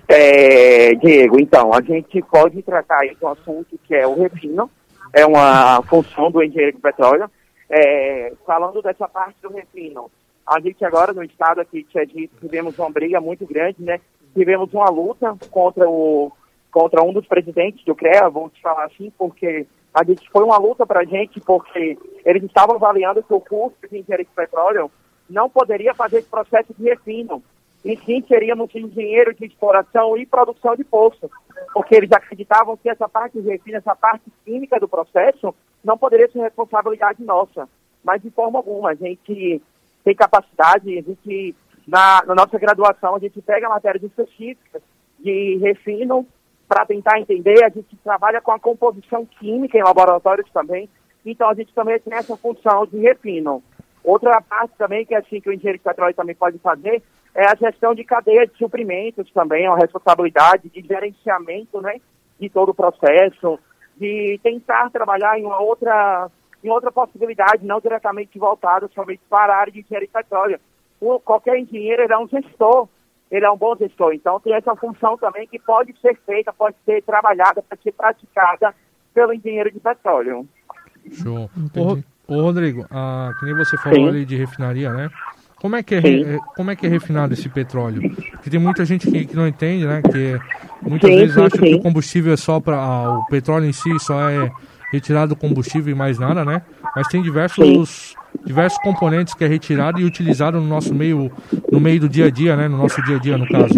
[0.06, 4.68] É, Diego, então, a gente pode tratar aí de um assunto que é o refino,
[5.14, 7.30] é uma função do engenheiro de petróleo.
[7.70, 10.10] É, falando dessa parte do refino,
[10.46, 13.98] a gente agora no estado aqui de Sergipe tivemos uma briga muito grande, né?
[14.34, 16.32] Tivemos uma luta contra o
[16.70, 20.58] contra um dos presidentes do CREA, vou te falar assim, porque a gente foi uma
[20.58, 24.90] luta para a gente, porque eles estavam avaliando que o curso de engenharia de petróleo
[25.28, 27.42] não poderia fazer esse processo de refino
[27.84, 31.30] e sim seríamos engenheiros de exploração e produção de poço,
[31.72, 36.30] porque eles acreditavam que essa parte de refino, essa parte química do processo, não poderia
[36.30, 37.68] ser responsabilidade nossa.
[38.04, 39.62] Mas de forma alguma, a gente
[40.04, 41.54] tem capacidade, a gente,
[41.88, 44.82] na, na nossa graduação, a gente pega matérias específicas
[45.18, 46.26] de refino
[46.68, 50.86] para tentar entender, a gente trabalha com a composição química em laboratórios também,
[51.24, 53.62] então a gente também tem essa função de refino.
[54.04, 57.02] Outra parte também que assim que o engenheiro de petróleo também pode fazer
[57.34, 61.98] é a gestão de cadeia de suprimentos também, é uma responsabilidade de gerenciamento, né,
[62.38, 63.58] de todo o processo,
[63.96, 66.30] de tentar trabalhar em uma outra,
[66.62, 70.60] em outra possibilidade, não diretamente voltada somente para a área de engenharia de petróleo.
[71.00, 72.88] O, qualquer engenheiro é um gestor,
[73.30, 76.76] ele é um bom gestor, então tem essa função também que pode ser feita, pode
[76.84, 78.74] ser trabalhada, pode ser praticada
[79.14, 80.46] pelo engenheiro de petróleo.
[81.12, 81.50] Show.
[82.26, 84.08] Ô, Rodrigo, ah, que nem você falou Sim.
[84.08, 85.08] ali de refinaria, né?
[85.56, 88.14] Como é que é, é, como é que é refinado esse petróleo?
[88.32, 90.02] Porque tem muita gente que, que não entende, né?
[90.02, 90.38] Que
[90.82, 91.62] muitas sim, vezes sim, acha sim.
[91.62, 94.50] que o combustível é só para ah, o petróleo em si só é
[94.92, 96.62] retirado do combustível e mais nada, né?
[96.94, 101.30] Mas tem diversos diversos componentes que é retirado e utilizado no nosso meio
[101.70, 102.68] no meio do dia a dia, né?
[102.68, 103.74] No nosso dia a dia, no caso.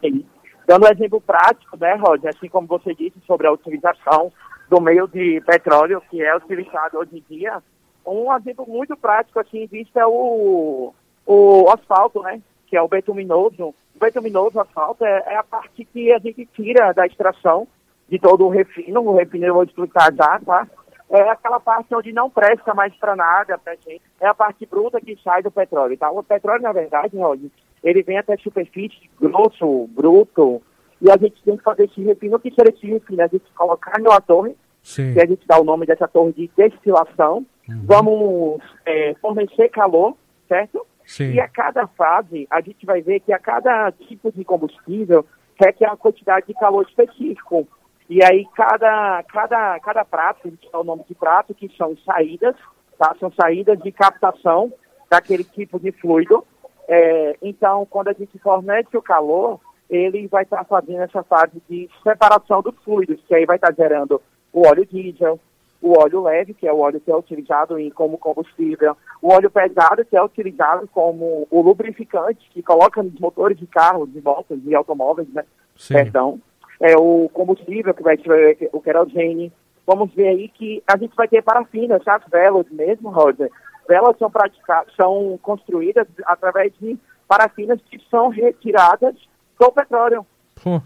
[0.00, 0.24] Sim.
[0.66, 2.30] Dando um exemplo prático, né, Roger?
[2.30, 4.32] Assim como você disse sobre a utilização
[4.68, 7.62] do meio de petróleo que é utilizado hoje em dia,
[8.06, 10.92] um exemplo muito prático, assim, visto é o,
[11.26, 12.40] o asfalto, né?
[12.66, 13.74] Que é o betuminoso.
[13.94, 17.68] O betuminoso asfalto é, é, a parte que a gente tira da extração
[18.08, 19.02] de todo o refino.
[19.02, 20.66] O refino eu vou explicar já, tá?
[21.12, 24.02] É aquela parte onde não presta mais para nada pra gente.
[24.20, 26.10] É a parte bruta que sai do petróleo, tá?
[26.10, 27.44] O petróleo, na verdade, Rod,
[27.84, 30.62] ele vem até a superfície, grosso, bruto,
[31.00, 32.36] e a gente tem que fazer esse refino.
[32.36, 33.22] O que seria esse refino?
[33.22, 35.12] A gente colocar numa torre, Sim.
[35.12, 37.84] que a gente dá o nome dessa torre de destilação, Uhum.
[37.84, 40.16] Vamos é, fornecer calor,
[40.48, 40.86] certo?
[41.04, 41.32] Sim.
[41.32, 45.24] E a cada fase, a gente vai ver que a cada tipo de combustível
[45.56, 47.66] requer uma quantidade de calor específico.
[48.08, 51.96] E aí cada, cada, cada prato, a gente dá o nome de prato, que são
[52.04, 52.54] saídas,
[52.98, 53.14] tá?
[53.18, 54.72] São saídas de captação
[55.10, 56.44] daquele tipo de fluido.
[56.88, 61.88] É, então, quando a gente fornece o calor, ele vai estar fazendo essa fase de
[62.02, 64.20] separação dos fluidos, que aí vai estar gerando
[64.52, 65.38] o óleo diesel,
[65.82, 69.50] o óleo leve, que é o óleo que é utilizado em, como combustível, o óleo
[69.50, 74.62] pesado, que é utilizado como o lubrificante, que coloca nos motores de carros, de motos,
[74.62, 75.44] de automóveis, né?
[75.76, 75.94] Sim.
[75.94, 76.40] Perdão.
[76.82, 79.52] É o combustível, que vai ser o querosene.
[79.86, 83.50] Vamos ver aí que a gente vai ter parafina, as velas mesmo, Roger.
[83.88, 89.14] Velas são praticadas, são construídas através de parafinas que são retiradas
[89.58, 90.26] do petróleo.
[90.62, 90.82] Pô,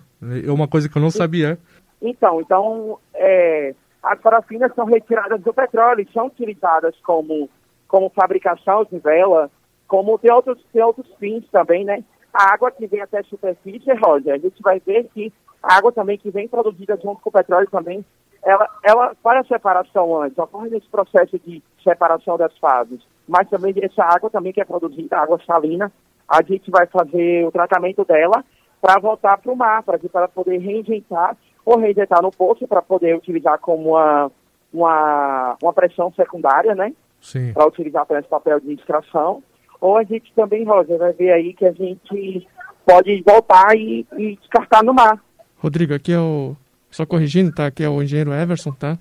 [0.47, 1.59] é uma coisa que eu não sabia.
[2.01, 7.49] Então, então, é, as parafinas são retiradas do petróleo e são utilizadas como,
[7.89, 9.51] como fabricação de vela,
[9.89, 12.05] como tem outros, tem outros fins também, né?
[12.33, 15.33] A água que vem até a superfície, Roger, a gente vai ver que
[15.63, 18.05] a água também que vem produzida junto com o petróleo também,
[18.45, 23.75] ela, ela faz a separação antes, ocorre nesse processo de separação das fases, mas também
[23.83, 25.93] essa água também que é produzida, água salina,
[26.29, 28.45] a gente vai fazer o tratamento dela
[28.81, 33.59] para voltar para o mar, para poder reinjetar ou reinjetar no poço para poder utilizar
[33.59, 34.31] como uma,
[34.73, 36.93] uma, uma pressão secundária, né?
[37.21, 37.53] Sim.
[37.53, 39.43] Para utilizar para esse papel de extração.
[39.81, 42.47] Ou a gente também, Roger, vai ver aí que a gente
[42.87, 45.21] pode voltar e, e descartar no mar.
[45.67, 46.55] Rodrigo, aqui é o.
[46.93, 47.67] Só corrigindo, tá?
[47.67, 48.97] Aqui é o engenheiro Everson, tá?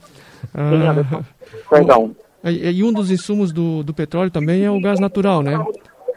[0.51, 1.23] Ah,
[1.69, 2.15] Perdão.
[2.43, 5.63] E, e, um dos insumos do, do petróleo também é o gás natural, né?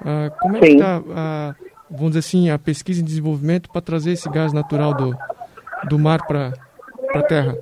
[0.01, 0.67] Ah, como é Sim.
[0.67, 1.55] que está, ah,
[1.91, 5.15] vamos dizer assim, a pesquisa e desenvolvimento para trazer esse gás natural do,
[5.87, 6.55] do mar para
[7.15, 7.55] a terra?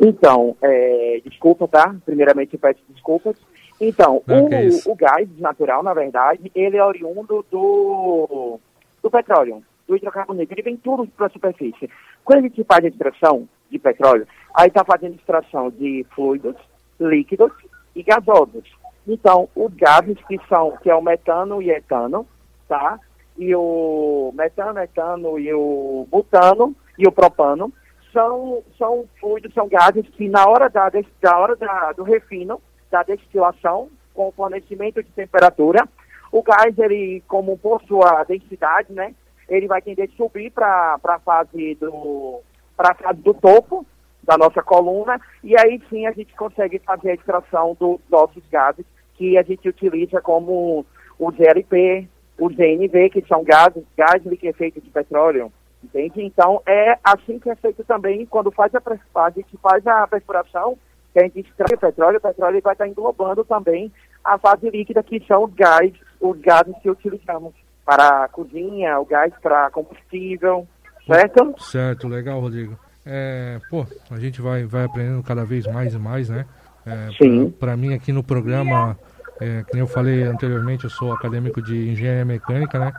[0.00, 1.94] Então, é, desculpa, tá?
[2.04, 3.36] Primeiramente, eu peço desculpas.
[3.80, 8.58] Então, Não, o, o gás natural, na verdade, ele é oriundo do,
[9.00, 10.52] do petróleo, do hidrocarboneto.
[10.52, 11.90] Ele vem tudo para a superfície.
[12.24, 16.56] Quando a gente faz a extração de petróleo, aí está fazendo extração de fluidos,
[17.00, 17.50] líquidos
[17.96, 18.64] e gasosos.
[19.06, 22.26] Então, os gases que são, que é o metano e etano,
[22.68, 23.00] tá?
[23.38, 27.72] E o metano, etano e o butano e o propano
[28.12, 30.90] são, são fluidos, são gases que na hora, da,
[31.22, 32.60] da hora da, do refino,
[32.90, 35.88] da destilação, com o fornecimento de temperatura,
[36.32, 39.14] o gás, ele, como por sua densidade, né,
[39.48, 42.40] ele vai tender a subir para a fase do
[42.76, 43.86] para fase do topo
[44.22, 48.84] da nossa coluna e aí sim a gente consegue fazer a extração dos nossos gases
[49.14, 50.86] que a gente utiliza como
[51.18, 56.22] o GLP, o GNV, que são gases, gás liquefeito de petróleo, entende?
[56.22, 58.82] Então é assim que é feito também quando faz a,
[59.16, 60.78] a gente faz a perfuração,
[61.12, 63.90] que a gente extrai o petróleo, o petróleo vai estar englobando também
[64.22, 67.54] a fase líquida, que são os gás, os gases que utilizamos
[67.88, 70.68] para a cozinha, o gás para combustível,
[71.06, 71.54] certo?
[71.58, 72.78] Certo, legal, Rodrigo.
[73.06, 76.44] É, pô, a gente vai, vai aprendendo cada vez mais e mais, né?
[76.84, 77.50] É, Sim.
[77.58, 78.94] Para mim aqui no programa,
[79.40, 82.92] é, nem eu falei anteriormente, eu sou acadêmico de engenharia mecânica, né?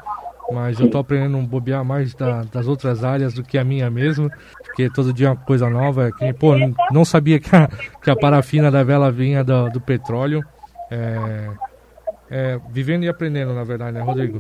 [0.51, 3.91] Mas eu tô aprendendo a bobear mais da- das outras áreas do que a minha
[3.91, 4.31] mesmo,
[4.63, 6.07] porque todo dia é uma coisa nova.
[6.07, 6.53] é Que, pô,
[6.91, 7.67] não sabia que a,
[8.01, 10.43] que a parafina da vela vinha do, do petróleo.
[10.89, 11.51] É,
[12.31, 14.39] é, vivendo e aprendendo, na verdade, né, Rodrigo?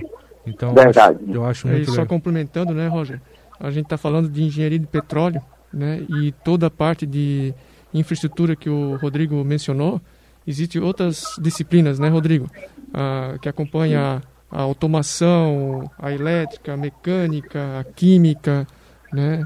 [0.49, 1.19] Então, eu acho- Verdade.
[1.31, 2.07] eu acho E muito só legal.
[2.07, 3.21] complementando, né, Roger?
[3.59, 5.41] A gente está falando de engenharia de petróleo,
[5.71, 6.01] né?
[6.09, 7.53] E toda a parte de
[7.93, 10.01] infraestrutura que o Rodrigo mencionou,
[10.47, 12.47] existem outras disciplinas, né, Rodrigo?
[12.93, 14.21] Ah, que acompanha
[14.51, 18.65] a automação, a elétrica, a mecânica, a química,
[19.13, 19.45] né?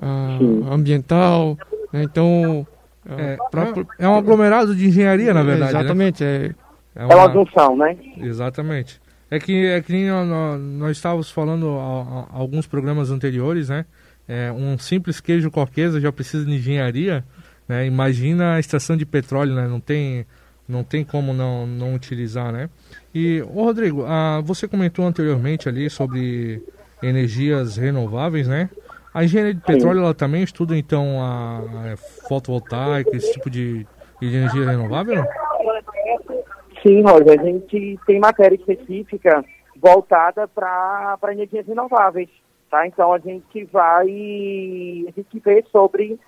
[0.00, 0.38] A
[0.72, 1.56] ambiental,
[1.92, 2.02] né?
[2.04, 2.66] Então,
[3.08, 5.72] ah, É, pra- é um aglomerado de engenharia, na verdade.
[5.72, 5.80] né?
[5.80, 6.54] Exatamente, é,
[6.96, 7.96] É uma junção, né?
[8.18, 9.00] Exatamente.
[9.34, 13.68] É que, é que nem nó- nó- nós, estávamos falando a, a- alguns programas anteriores,
[13.68, 13.84] né?
[14.28, 17.24] É, um simples queijo corquesa já precisa de engenharia,
[17.68, 17.84] né?
[17.86, 19.66] Imagina a extração de petróleo, né?
[19.66, 20.24] Não tem,
[20.68, 22.70] não tem como não, não utilizar, né?
[23.14, 26.62] E, ô Rodrigo, ah, você comentou anteriormente ali sobre
[27.02, 28.70] energias renováveis, né?
[29.12, 31.96] A engenharia de petróleo, ela também estuda, então, a, a
[32.28, 33.86] fotovoltaica, esse tipo de,
[34.20, 35.16] de energia renovável?
[35.16, 35.26] não?
[36.84, 39.42] Sim, Roger, a gente tem matéria específica
[39.80, 42.28] voltada para energias renováveis,
[42.70, 42.86] tá?
[42.86, 46.20] Então a gente vai, a gente vê sobre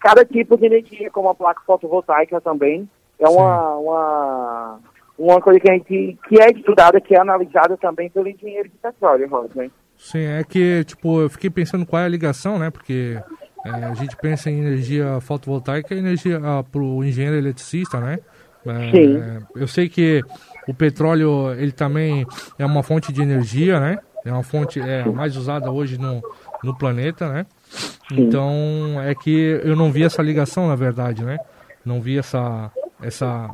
[0.00, 2.88] cada tipo de energia, como a placa fotovoltaica também.
[3.18, 4.80] É uma, uma,
[5.18, 8.78] uma coisa que a gente, que é estudada, que é analisada também pelo engenheiro de
[8.78, 9.70] petróleo, Roger.
[9.98, 12.70] Sim, é que, tipo, eu fiquei pensando qual é a ligação, né?
[12.70, 13.18] Porque
[13.66, 18.18] é, a gente pensa em energia fotovoltaica e energia ah, pro engenheiro eletricista, né?
[18.64, 19.16] Sim.
[19.16, 20.22] é, eu sei que
[20.68, 22.26] o petróleo, ele também
[22.58, 23.98] é uma fonte de energia, né?
[24.24, 26.22] É uma fonte é, mais usada hoje no,
[26.62, 27.46] no planeta, né?
[28.12, 31.38] Então, é que eu não vi essa ligação, na verdade, né?
[31.84, 32.70] Não vi essa,
[33.02, 33.48] essa...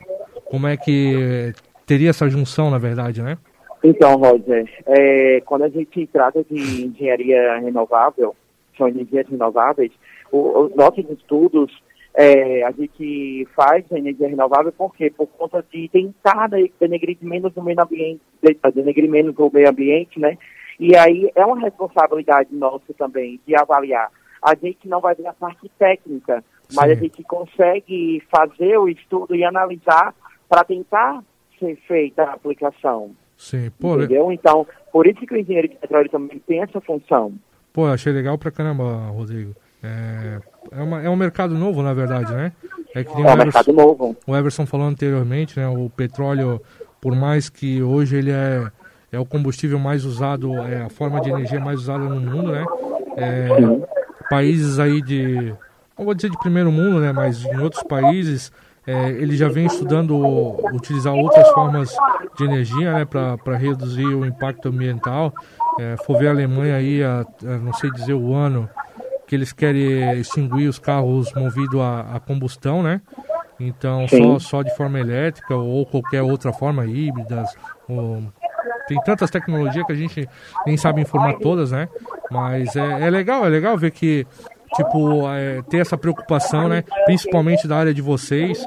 [0.47, 1.53] Como é que
[1.85, 3.37] teria essa junção, na verdade, né?
[3.85, 8.35] Então, Roger, é, quando a gente trata de engenharia renovável,
[8.77, 9.93] são energias renováveis,
[10.33, 11.73] o- os nossos estudos,
[12.17, 15.11] é, a gente faz a energia renovável por quê?
[15.15, 19.69] Por conta de tentar de- denegrir menos o meio ambiente, de- denegrir menos o meio
[19.69, 20.39] ambiente, né?
[20.81, 24.11] E aí é uma responsabilidade nossa também de avaliar.
[24.43, 26.43] A gente não vai ver a parte técnica,
[26.75, 26.93] mas Sim.
[26.93, 30.15] a gente consegue fazer o estudo e analisar
[30.49, 31.23] para tentar
[31.59, 33.11] ser feita a aplicação.
[33.37, 34.33] Sim, pô, le- Entendeu?
[34.33, 37.35] Então, por isso que o engenheiro de petróleo também tem essa função.
[37.73, 39.55] Pô, achei legal pra caramba, Rodrigo.
[39.87, 40.39] É,
[40.73, 42.53] é, uma- é um mercado novo, na verdade, né?
[42.95, 44.17] É que É um mercado Everson, novo.
[44.27, 45.69] o Everson falou anteriormente, né?
[45.69, 46.61] O petróleo,
[47.01, 48.67] por mais que hoje ele é,
[49.13, 52.65] é o combustível mais usado, é a forma de energia mais usada no mundo, né?
[53.17, 53.49] É,
[54.29, 55.55] países aí de,
[55.97, 57.13] não vou dizer de primeiro mundo, né?
[57.13, 58.51] Mas em outros países,
[58.87, 60.17] é, ele já vem estudando
[60.75, 61.95] utilizar outras formas
[62.37, 63.05] de energia, né?
[63.05, 65.33] Para reduzir o impacto ambiental.
[65.79, 68.69] É, for ver a Alemanha aí, a, a não sei dizer o ano,
[69.27, 73.01] que eles querem extinguir os carros movidos a, a combustão, né?
[73.59, 77.49] Então, só, só de forma elétrica ou qualquer outra forma, híbridas.
[77.89, 78.23] ou-
[78.87, 80.29] Tem tantas tecnologias que a gente
[80.67, 81.89] nem sabe informar todas, né?
[82.31, 84.27] Mas é, é legal, é legal ver que,
[84.75, 86.85] tipo, é, ter essa preocupação, né?
[87.07, 88.65] Principalmente da área de vocês,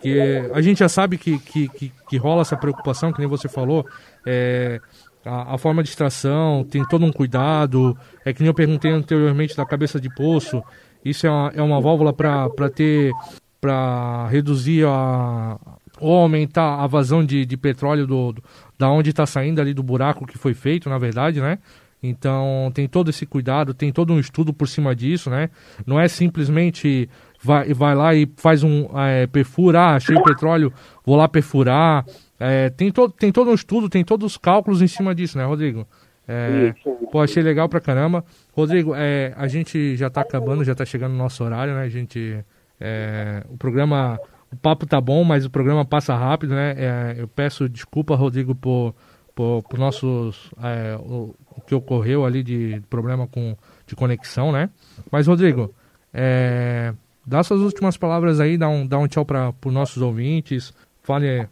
[0.00, 3.48] que a gente já sabe que, que, que, que rola essa preocupação, que nem você
[3.48, 3.86] falou,
[4.26, 4.80] é,
[5.24, 9.56] a, a forma de extração tem todo um cuidado, é que nem eu perguntei anteriormente
[9.56, 10.62] da cabeça de poço,
[11.04, 13.12] isso é uma, é uma válvula para ter,
[13.60, 15.58] para reduzir a,
[16.00, 18.42] ou aumentar a vazão de, de petróleo do, do
[18.78, 21.58] da onde está saindo ali do buraco que foi feito, na verdade, né?
[22.02, 25.50] Então tem todo esse cuidado, tem todo um estudo por cima disso, né?
[25.86, 27.08] Não é simplesmente
[27.40, 30.72] vai, vai lá e faz um é, perfura, ah, achei petróleo,
[31.06, 32.04] vou lá perfurar.
[32.44, 35.44] É, tem, to, tem todo um estudo, tem todos os cálculos em cima disso, né,
[35.44, 35.86] Rodrigo?
[36.26, 36.74] É,
[37.12, 38.24] pô, achei legal pra caramba.
[38.52, 41.82] Rodrigo, é, a gente já tá acabando, já tá chegando no nosso horário, né?
[41.82, 42.44] A gente.
[42.80, 44.18] É, o programa.
[44.52, 46.74] O papo tá bom, mas o programa passa rápido, né?
[46.76, 48.92] É, eu peço desculpa, Rodrigo, por,
[49.36, 50.50] por, por nossos.
[50.60, 54.68] É, o, o, que ocorreu ali de problema com, de conexão, né?
[55.12, 55.72] Mas, Rodrigo,
[56.12, 56.92] é,
[57.24, 60.74] dá suas últimas palavras aí, dá um, dá um tchau para os nossos ouvintes.
[61.04, 61.48] Fale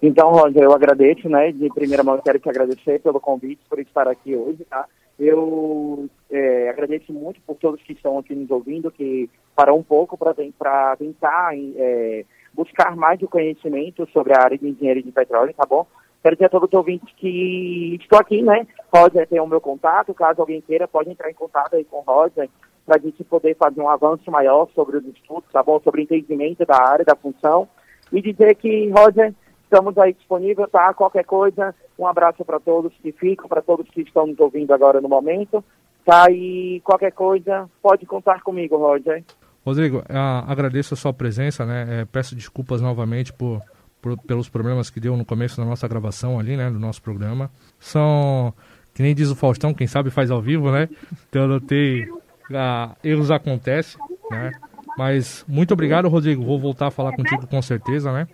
[0.00, 1.50] então, Roger, eu agradeço, né?
[1.52, 4.86] De primeira mão, quero te agradecer pelo convite, por estar aqui hoje, tá?
[5.18, 10.16] Eu é, agradeço muito por todos que estão aqui nos ouvindo, que param um pouco
[10.16, 12.24] para tentar é,
[12.54, 15.84] buscar mais de conhecimento sobre a área de engenharia de petróleo, tá bom?
[16.22, 18.66] Quero dizer a todos os ouvintes que estou aqui, né?
[18.94, 22.02] Roger tem o meu contato, caso alguém queira, pode entrar em contato aí com o
[22.02, 22.48] Roger,
[22.86, 25.80] para a gente poder fazer um avanço maior sobre os estudos, tá bom?
[25.80, 27.68] Sobre o entendimento da área, da função.
[28.12, 29.34] E dizer que, Roger,
[29.70, 30.94] Estamos aí disponíveis, tá?
[30.94, 34.98] Qualquer coisa, um abraço para todos que ficam, para todos que estão nos ouvindo agora
[34.98, 35.62] no momento,
[36.06, 36.30] tá?
[36.30, 39.22] E qualquer coisa, pode contar comigo, Roger.
[39.66, 40.02] Rodrigo,
[40.46, 42.00] agradeço a sua presença, né?
[42.00, 43.60] É, peço desculpas novamente por,
[44.00, 46.70] por, pelos problemas que deu no começo da nossa gravação ali, né?
[46.70, 47.50] Do nosso programa.
[47.78, 48.54] São,
[48.94, 50.88] que nem diz o Faustão, quem sabe faz ao vivo, né?
[51.28, 52.08] Então eu notei,
[52.54, 54.00] ah, erros acontecem,
[54.30, 54.50] né?
[54.98, 56.44] Mas muito obrigado, Rodrigo.
[56.44, 58.26] Vou voltar a falar contigo com certeza, né?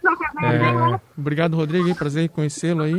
[0.42, 0.98] É...
[1.14, 1.94] Obrigado, Rodrigo.
[1.94, 2.98] Prazer em conhecê-lo aí.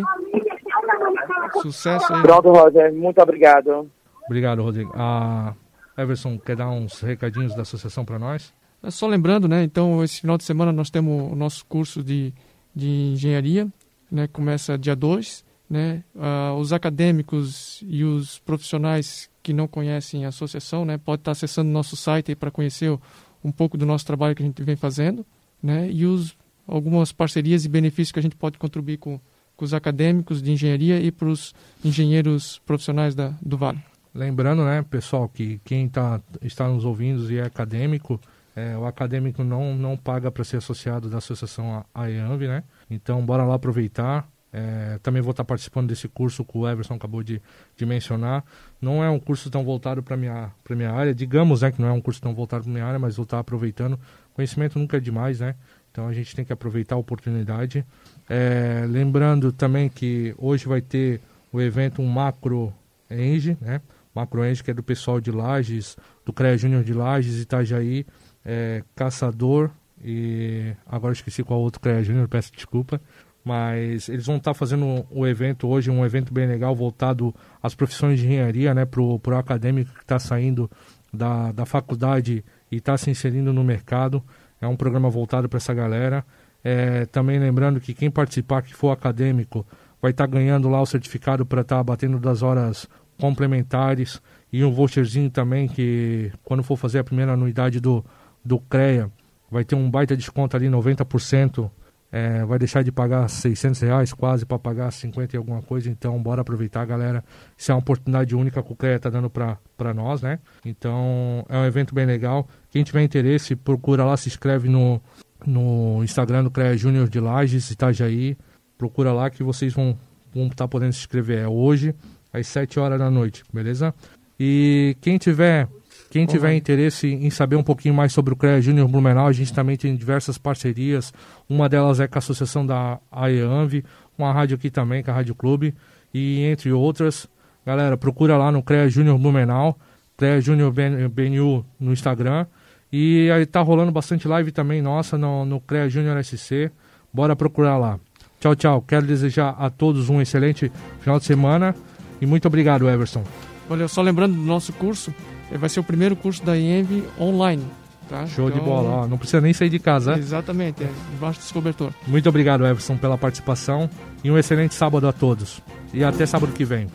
[1.63, 2.22] Sucesso aí.
[2.22, 2.93] Pronto, Roger.
[2.93, 3.89] Muito obrigado.
[4.28, 4.93] Obrigado, Rodrigo.
[4.95, 5.55] A
[5.97, 8.53] Everson, quer dar uns recadinhos da associação para nós?
[8.84, 9.63] É só lembrando, né?
[9.63, 12.32] Então, esse final de semana nós temos o nosso curso de,
[12.76, 13.68] de engenharia,
[14.11, 14.28] né?
[14.28, 16.03] Começa dia 2, né?
[16.13, 20.99] Uh, os acadêmicos e os profissionais que não conhecem a associação, né?
[20.99, 23.01] Pode estar acessando nosso site para conhecer o,
[23.46, 25.26] um pouco do nosso trabalho que a gente vem fazendo,
[25.62, 25.89] né?
[25.89, 26.36] E os
[26.68, 29.20] algumas parcerias e benefícios que a gente pode contribuir com,
[29.56, 33.80] com os acadêmicos de engenharia e para os engenheiros profissionais da, do Vale.
[34.14, 38.20] Lembrando, né, pessoal, que quem tá, está nos ouvindo e é acadêmico,
[38.56, 42.64] é, o acadêmico não, não paga para ser associado da associação AEANV, né?
[42.89, 44.28] Então, bora lá aproveitar.
[44.58, 47.41] É, também vou estar participando desse curso que o Everson acabou de,
[47.76, 48.41] de mencionar.
[48.82, 51.89] Não é um curso tão voltado para a minha, minha área, digamos né, que não
[51.89, 53.99] é um curso tão voltado para minha área, mas vou estar aproveitando.
[54.34, 55.56] Conhecimento nunca é demais, né?
[55.91, 57.86] Então a gente tem que aproveitar a oportunidade.
[58.30, 61.20] É, lembrando também que hoje vai ter
[61.51, 62.74] o evento um Macro
[63.12, 63.82] Eng, né?
[64.14, 68.06] Macro Eng, que é do pessoal de Lages, do CREA Júnior de Lages, Itajaí,
[68.45, 69.70] é, Caçador
[70.01, 73.01] e agora esqueci qual outro CREA Júnior, peço desculpa
[73.46, 77.76] mas eles vão estar tá fazendo o evento hoje, um evento bem legal voltado às
[77.76, 80.70] profissões de engenharia, né, para o acadêmico que está saindo
[81.14, 84.22] da, da faculdade e está se inserindo no mercado.
[84.60, 86.26] É um programa voltado para essa galera.
[86.64, 89.64] É, também lembrando que quem participar, que for acadêmico,
[90.02, 92.88] vai estar tá ganhando lá o certificado para estar tá batendo das horas
[93.20, 94.20] complementares
[94.52, 98.04] e um voucherzinho também que quando for fazer a primeira anuidade do,
[98.43, 99.12] do CREA
[99.52, 101.70] vai ter um baita desconto ali, 90%
[102.12, 106.22] é, vai deixar de pagar 600 reais quase para pagar 50 e alguma coisa, então
[106.22, 107.24] bora aproveitar, galera.
[107.58, 110.39] Isso é uma oportunidade única que o CREA está dando para nós, né?
[110.64, 112.47] Então é um evento bem legal.
[112.70, 115.01] Quem tiver interesse, procura lá, se inscreve no,
[115.45, 118.38] no Instagram do CREA Júnior de Lages, Itajaí.
[118.78, 119.97] Procura lá que vocês vão
[120.34, 121.39] estar tá podendo se inscrever.
[121.39, 121.93] É hoje,
[122.32, 123.93] às 7 horas da noite, beleza?
[124.39, 125.68] E quem tiver
[126.10, 126.56] quem tiver uhum.
[126.56, 129.95] interesse em saber um pouquinho mais sobre o CREA Júnior Blumenau, a gente também tem
[129.95, 131.14] diversas parcerias.
[131.49, 133.84] Uma delas é com a associação da AEANV,
[134.18, 135.74] uma rádio aqui também, que é a Rádio Clube,
[136.14, 137.28] e entre outras.
[137.66, 139.78] Galera, procura lá no CREA Júnior Blumenau,
[140.18, 142.45] CREA Júnior BNU no Instagram.
[142.91, 146.72] E aí tá rolando bastante live também nossa no, no CREA Júnior SC.
[147.12, 147.99] Bora procurar lá.
[148.39, 148.82] Tchau, tchau.
[148.82, 151.76] Quero desejar a todos um excelente final de semana.
[152.22, 153.24] E muito obrigado, Everson.
[153.68, 153.88] Valeu.
[153.89, 155.14] Só lembrando do nosso curso,
[155.58, 157.64] vai ser o primeiro curso da IENV online.
[158.08, 158.26] Tá?
[158.28, 160.18] Show então, de bola, ó, não precisa nem sair de casa.
[160.18, 161.91] Exatamente, é, debaixo desse cobertor.
[162.06, 163.89] Muito obrigado, Everson, pela participação
[164.24, 165.62] e um excelente sábado a todos.
[165.91, 166.88] E até sábado que vem.